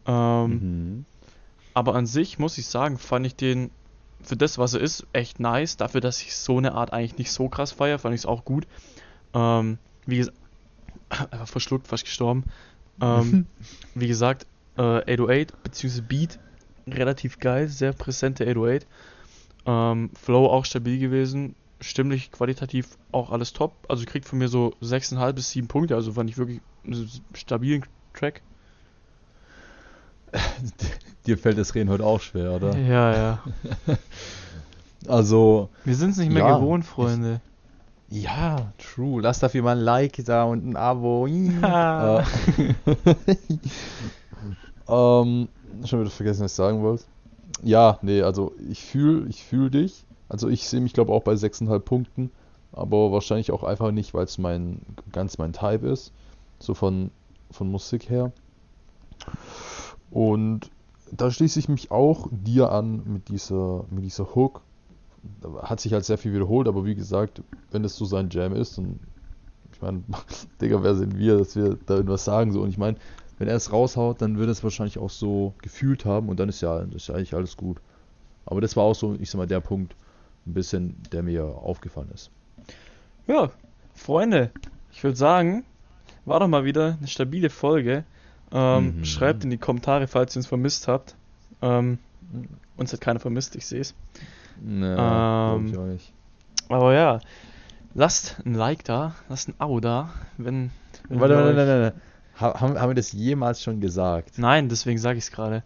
Ähm, 0.07 0.49
Mhm. 0.49 1.05
aber 1.75 1.93
an 1.93 2.07
sich 2.07 2.39
muss 2.39 2.57
ich 2.57 2.65
sagen, 2.65 2.97
fand 2.97 3.27
ich 3.27 3.35
den 3.35 3.69
für 4.23 4.37
das, 4.37 4.57
was 4.57 4.73
er 4.73 4.81
ist, 4.81 5.05
echt 5.13 5.39
nice. 5.39 5.77
Dafür, 5.77 6.01
dass 6.01 6.21
ich 6.21 6.35
so 6.35 6.57
eine 6.57 6.73
Art 6.73 6.93
eigentlich 6.93 7.17
nicht 7.17 7.31
so 7.31 7.49
krass 7.49 7.71
feiere, 7.71 7.99
fand 7.99 8.15
ich 8.15 8.21
es 8.21 8.25
auch 8.25 8.45
gut. 8.45 8.67
Ähm, 9.33 9.77
wie 10.05 10.17
gesagt, 10.17 10.37
einfach 11.09 11.47
verschluckt, 11.47 11.87
fast 11.87 12.05
gestorben. 12.05 12.45
Ähm, 13.01 13.45
wie 13.95 14.07
gesagt, 14.07 14.47
äh, 14.77 14.81
808 14.81 15.63
bzw. 15.63 16.01
Beat 16.01 16.39
relativ 16.87 17.39
geil, 17.39 17.67
sehr 17.67 17.93
präsente 17.93 18.45
808. 18.45 18.87
Ähm, 19.65 20.11
Flow 20.13 20.47
auch 20.47 20.65
stabil 20.65 20.99
gewesen, 20.99 21.55
stimmlich, 21.79 22.31
qualitativ 22.31 22.97
auch 23.11 23.31
alles 23.31 23.53
top. 23.53 23.73
Also 23.87 24.05
kriegt 24.05 24.27
von 24.27 24.39
mir 24.39 24.47
so 24.47 24.73
6,5 24.81 25.33
bis 25.33 25.51
7 25.51 25.67
Punkte, 25.67 25.95
also 25.95 26.13
fand 26.13 26.29
ich 26.29 26.37
wirklich 26.37 26.61
einen 26.85 27.09
stabilen 27.33 27.85
Track. 28.13 28.41
Dir 31.27 31.37
fällt 31.37 31.57
das 31.57 31.73
Reden 31.75 31.89
heute 31.89 32.05
auch 32.05 32.19
schwer, 32.19 32.51
oder? 32.53 32.77
Ja, 32.77 33.13
ja. 33.15 33.43
Also, 35.07 35.67
Wir 35.83 35.95
sind 35.95 36.11
es 36.11 36.17
nicht 36.17 36.31
mehr 36.31 36.47
Ja, 36.47 36.57
gewohnt, 36.57 36.85
Freunde. 36.85 37.41
ja, 38.09 38.71
true. 38.77 39.21
Lass 39.21 39.39
dafür 39.39 39.61
mal 39.61 39.75
ein 39.77 39.83
Like 39.83 40.23
da 40.23 40.45
und 40.45 40.65
ein 40.65 40.75
Abo. 40.77 41.27
Ah. 41.61 42.23
Äh, 44.85 44.91
ähm, 44.93 45.47
schon 45.85 46.01
wieder 46.01 46.09
vergessen, 46.09 46.43
was 46.43 46.51
ich 46.51 46.55
sagen 46.55 46.83
wollte. 46.83 47.03
Ja, 47.63 47.99
nee, 48.01 48.21
also 48.21 48.53
ich 48.69 48.83
fühle 48.83 49.27
ich 49.29 49.43
fühl 49.43 49.69
dich. 49.69 50.03
Also 50.29 50.49
ich 50.49 50.67
sehe 50.67 50.81
mich, 50.81 50.93
glaube 50.93 51.11
auch 51.13 51.23
bei 51.23 51.33
6,5 51.33 51.79
Punkten. 51.79 52.31
Aber 52.71 53.11
wahrscheinlich 53.11 53.51
auch 53.51 53.63
einfach 53.63 53.91
nicht, 53.91 54.13
weil 54.13 54.25
es 54.25 54.37
mein, 54.37 54.81
ganz 55.11 55.37
mein 55.37 55.53
Type 55.53 55.87
ist. 55.87 56.11
So 56.59 56.73
von, 56.73 57.11
von 57.51 57.69
Musik 57.69 58.09
her. 58.09 58.31
Und 60.13 60.69
da 61.11 61.31
schließe 61.31 61.57
ich 61.57 61.69
mich 61.69 61.89
auch 61.91 62.27
dir 62.31 62.71
an 62.71 63.01
mit 63.05 63.29
dieser, 63.29 63.85
mit 63.89 64.03
dieser 64.03 64.35
Hook. 64.35 64.61
Hat 65.63 65.79
sich 65.79 65.91
halt 65.93 66.05
sehr 66.05 66.17
viel 66.17 66.33
wiederholt, 66.33 66.67
aber 66.67 66.85
wie 66.85 66.95
gesagt, 66.95 67.41
wenn 67.71 67.81
das 67.81 67.95
so 67.95 68.05
sein 68.05 68.29
Jam 68.29 68.53
ist, 68.53 68.77
dann, 68.77 68.99
ich 69.73 69.81
meine, 69.81 70.03
Digga, 70.61 70.83
wer 70.83 70.95
sind 70.95 71.17
wir, 71.17 71.37
dass 71.39 71.55
wir 71.55 71.77
da 71.85 71.95
irgendwas 71.95 72.25
sagen 72.25 72.51
so. 72.51 72.61
Und 72.61 72.69
ich 72.69 72.77
meine, 72.77 72.97
wenn 73.39 73.47
er 73.47 73.55
es 73.55 73.71
raushaut, 73.71 74.21
dann 74.21 74.37
wird 74.37 74.49
er 74.49 74.51
es 74.51 74.63
wahrscheinlich 74.63 74.99
auch 74.99 75.09
so 75.09 75.53
gefühlt 75.61 76.05
haben 76.05 76.29
und 76.29 76.39
dann 76.39 76.49
ist 76.49 76.61
ja, 76.61 76.79
ist 76.79 77.07
ja 77.07 77.15
eigentlich 77.15 77.33
alles 77.33 77.57
gut. 77.57 77.81
Aber 78.45 78.61
das 78.61 78.75
war 78.75 78.83
auch 78.83 78.95
so, 78.95 79.15
ich 79.19 79.31
sag 79.31 79.39
mal, 79.39 79.47
der 79.47 79.61
Punkt, 79.61 79.95
ein 80.45 80.53
bisschen, 80.53 80.95
der 81.11 81.23
mir 81.23 81.45
aufgefallen 81.45 82.11
ist. 82.13 82.29
Ja, 83.25 83.49
Freunde, 83.95 84.51
ich 84.91 85.03
würde 85.03 85.17
sagen, 85.17 85.63
war 86.25 86.39
doch 86.39 86.47
mal 86.47 86.65
wieder 86.65 86.97
eine 86.99 87.07
stabile 87.07 87.49
Folge. 87.49 88.03
Ähm, 88.53 88.93
Mhm. 88.99 89.05
Schreibt 89.05 89.43
in 89.43 89.49
die 89.49 89.57
Kommentare, 89.57 90.07
falls 90.07 90.35
ihr 90.35 90.39
uns 90.39 90.47
vermisst 90.47 90.87
habt. 90.87 91.15
Ähm, 91.61 91.97
uns 92.77 92.93
hat 92.93 93.01
keiner 93.01 93.19
vermisst, 93.19 93.55
ich 93.55 93.65
sehe 93.65 93.81
es. 93.81 93.95
Ne, 94.61 94.95
glaub 94.95 95.59
Ähm, 95.59 95.67
ich 95.67 95.77
auch 95.77 95.85
nicht. 95.85 96.13
Aber 96.69 96.93
ja, 96.93 97.19
lasst 97.93 98.37
ein 98.45 98.53
Like 98.53 98.83
da, 98.83 99.15
lasst 99.29 99.49
ein 99.49 99.55
Abo 99.57 99.79
da, 99.79 100.09
wenn. 100.37 100.71
wenn 101.09 101.19
Warte, 101.19 101.35
warte, 101.35 101.55
warte, 101.57 101.81
warte. 101.81 102.01
Ha- 102.39 102.61
Haben, 102.61 102.79
haben 102.79 102.89
wir 102.89 102.95
das 102.95 103.11
jemals 103.11 103.61
schon 103.61 103.79
gesagt? 103.81 104.37
Nein, 104.37 104.69
deswegen 104.69 104.97
sage 104.99 105.17
ich 105.17 105.25
es 105.25 105.31
gerade. 105.31 105.63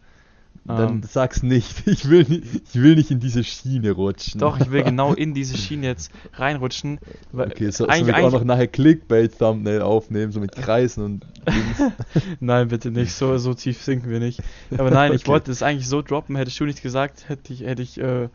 Dann 0.67 0.89
Ähm, 0.89 1.01
sag's 1.09 1.43
nicht. 1.43 1.83
Ich 1.87 2.09
will 2.09 2.23
nicht. 2.23 2.43
Ich 2.69 2.81
will 2.81 2.95
nicht 2.95 3.11
in 3.11 3.19
diese 3.19 3.43
Schiene 3.43 3.91
rutschen. 3.91 4.41
Doch, 4.41 4.59
ich 4.59 4.69
will 4.71 4.83
genau 4.91 5.13
in 5.13 5.33
diese 5.33 5.55
Schiene 5.55 5.87
jetzt 5.87 6.11
reinrutschen. 6.33 6.99
Okay, 7.33 7.71
so, 7.71 7.87
eigentlich, 7.87 8.15
wir 8.15 8.23
auch 8.25 8.31
noch 8.31 8.43
nachher 8.43 8.67
Clickbait-Thumbnail 8.67 9.81
aufnehmen, 9.81 10.31
so 10.31 10.39
mit 10.39 10.51
Kreisen 10.55 11.03
und 11.03 11.25
Dings. 11.47 11.91
Nein, 12.39 12.67
bitte 12.67 12.91
nicht, 12.91 13.13
so, 13.13 13.37
so 13.37 13.53
tief 13.53 13.81
sinken 13.81 14.09
wir 14.09 14.19
nicht. 14.19 14.41
Aber 14.77 14.91
nein, 14.91 15.13
ich 15.13 15.21
Okay. 15.21 15.31
wollte 15.31 15.51
es 15.51 15.63
eigentlich 15.63 15.87
so 15.87 16.01
droppen, 16.01 16.35
hättest 16.35 16.59
du 16.59 16.65
nicht 16.65 16.81
gesagt, 16.81 17.29
hätte 17.29 17.53
ich, 17.53 17.61
hätte 17.61 17.81
ich 17.81 17.97
äh, 17.99 18.27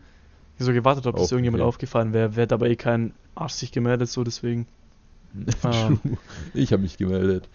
so 0.59 0.73
gewartet, 0.73 1.07
ob 1.07 1.17
Okay. 1.19 1.35
irgendjemand 1.35 1.63
aufgefallen 1.63 2.13
wäre. 2.13 2.37
Wäre 2.37 2.47
dabei 2.47 2.71
eh 2.71 2.77
kein 2.77 3.13
Arsch 3.35 3.53
sich 3.55 3.73
gemeldet, 3.73 4.09
so 4.09 4.25
deswegen. 4.25 4.67
Ähm. 5.65 5.99
Ich 6.55 6.73
habe 6.73 6.83
mich 6.83 6.97
gemeldet. 6.97 7.49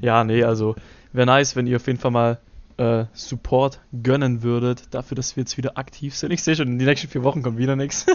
Ja, 0.00 0.24
nee, 0.24 0.42
also 0.42 0.76
wäre 1.12 1.26
nice, 1.26 1.56
wenn 1.56 1.66
ihr 1.66 1.76
auf 1.76 1.86
jeden 1.86 1.98
Fall 1.98 2.10
mal 2.10 2.38
äh, 2.80 3.04
Support 3.12 3.80
gönnen 4.02 4.42
würdet, 4.42 4.84
dafür, 4.92 5.14
dass 5.14 5.36
wir 5.36 5.42
jetzt 5.42 5.58
wieder 5.58 5.76
aktiv 5.76 6.16
sind. 6.16 6.32
Ich 6.32 6.42
sehe 6.42 6.56
schon, 6.56 6.68
in 6.68 6.78
den 6.78 6.88
nächsten 6.88 7.08
vier 7.08 7.22
Wochen 7.22 7.42
kommt 7.42 7.58
wieder 7.58 7.76
nichts. 7.76 8.06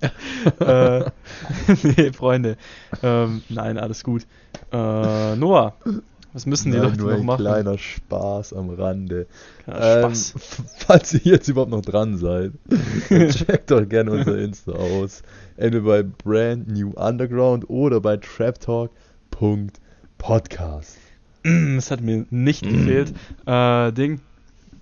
äh, 0.60 1.00
nee, 1.82 2.10
Freunde. 2.12 2.56
Ähm, 3.02 3.42
nein, 3.50 3.76
alles 3.76 4.02
gut. 4.02 4.26
Äh, 4.72 5.36
Noah, 5.36 5.74
was 6.32 6.46
müssen 6.46 6.72
die 6.72 6.78
Nein, 6.78 6.86
Leute 6.86 6.98
nur 6.98 7.10
noch 7.10 7.18
ein 7.18 7.26
machen? 7.26 7.42
kleiner 7.42 7.76
Spaß 7.76 8.54
am 8.54 8.70
Rande. 8.70 9.26
Ähm, 9.68 10.14
Spaß. 10.14 10.34
falls 10.86 11.12
ihr 11.12 11.20
jetzt 11.24 11.48
überhaupt 11.48 11.70
noch 11.70 11.82
dran 11.82 12.16
seid, 12.16 12.52
checkt 13.08 13.70
doch 13.70 13.86
gerne 13.86 14.12
unser 14.12 14.38
Insta 14.38 14.72
aus. 14.72 15.22
Entweder 15.58 15.84
bei 15.84 16.02
Brand 16.04 16.68
New 16.68 16.92
Underground 16.92 17.68
oder 17.68 18.00
bei 18.00 18.16
traptalk.podcast. 18.16 20.96
Das 21.76 21.90
hat 21.90 22.00
mir 22.00 22.26
nicht 22.30 22.62
gefehlt. 22.62 23.14
Äh, 23.46 23.92
Ding. 23.92 24.20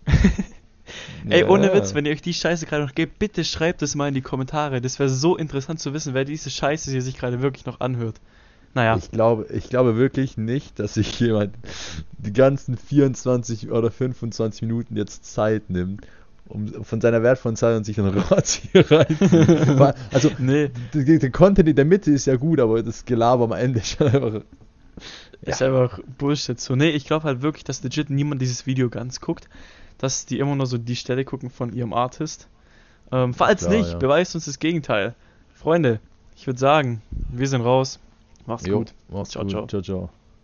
Ey, 1.29 1.45
ohne. 1.45 1.73
Witz, 1.75 1.95
wenn 1.95 2.07
ihr 2.07 2.13
euch 2.13 2.23
die 2.23 2.35
Scheiße 2.35 2.67
gerade 2.67 2.85
noch 2.85 2.95
gebt, 2.95 3.19
bitte 3.19 3.45
schreibt 3.45 3.83
es 3.83 3.95
mal 3.95 4.09
in 4.09 4.15
die 4.15 4.23
Kommentare. 4.23 4.81
Das 4.81 4.99
wäre 4.99 5.09
so 5.09 5.37
interessant 5.37 5.81
zu 5.81 5.93
wissen, 5.93 6.15
wer 6.15 6.25
diese 6.25 6.51
Scheiße 6.51 6.91
hier 6.91 7.03
sich 7.03 7.19
gerade 7.19 7.43
wirklich 7.43 7.67
noch 7.67 7.81
anhört. 7.81 8.21
Naja, 8.75 8.97
Ich 8.97 9.11
glaube, 9.11 9.47
ich 9.53 9.69
glaube 9.69 9.97
wirklich 9.97 10.37
nicht, 10.37 10.79
dass 10.79 10.95
sich 10.95 11.19
jemand 11.21 11.55
die 12.19 12.33
ganzen 12.33 12.77
24 12.77 13.71
oder 13.71 13.91
25 13.91 14.63
Minuten 14.63 14.97
jetzt 14.97 15.25
Zeit 15.25 15.71
nimmt, 15.71 16.07
um 16.47 16.85
von 16.85 17.01
seiner 17.01 17.23
wertvollen 17.23 17.57
Zeit 17.57 17.77
und 17.77 17.85
sich 17.85 17.97
dann 17.97 18.07
Rats 18.09 18.55
hier 18.55 18.91
rein. 18.91 19.95
Also, 20.13 20.31
nee, 20.39 20.71
der, 20.95 21.19
der 21.19 21.31
Content 21.31 21.69
in 21.69 21.77
der 21.77 21.85
Mitte 21.87 22.11
ist 22.11 22.27
ja 22.27 22.37
gut, 22.37 22.61
aber 22.61 22.83
das 22.83 23.05
Gelaber 23.05 23.45
am 23.45 23.53
Ende 23.53 23.81
ist 23.81 23.97
schon 23.97 24.09
einfach. 24.09 24.43
Ist 25.43 25.63
einfach 25.63 26.01
Bullshit. 26.19 26.61
So, 26.61 26.77
nee, 26.77 26.91
ich 26.91 27.05
glaube 27.05 27.25
halt 27.25 27.43
wirklich, 27.43 27.65
dass 27.65 27.83
legit 27.83 28.11
niemand 28.11 28.41
dieses 28.43 28.67
Video 28.67 28.89
ganz 28.89 29.21
guckt. 29.21 29.49
Dass 29.99 30.27
die 30.27 30.39
immer 30.39 30.55
nur 30.55 30.67
so 30.67 30.79
die 30.79 30.97
Stelle 30.97 31.25
gucken 31.25 31.51
von 31.51 31.73
ihrem 31.73 31.93
Artist. 31.93 32.49
Ähm, 33.11 33.35
falls 33.35 33.63
Klar, 33.63 33.75
nicht, 33.75 33.93
ja. 33.93 33.99
beweist 33.99 34.35
uns 34.35 34.45
das 34.45 34.59
Gegenteil. 34.59 35.15
Freunde, 35.55 36.01
ich 36.37 36.47
würde 36.47 36.59
sagen, 36.59 37.03
wir 37.33 37.49
sind 37.49 37.63
raus. 37.63 37.99
Macht's 38.47 38.67
Jo, 38.67 38.79
gut. 38.79 38.95
mach's 39.09 39.31
Ciao, 39.31 39.43
gut. 39.43 39.51
ciao. 39.51 39.67
ciao, 39.67 39.83
ciao. 39.83 40.11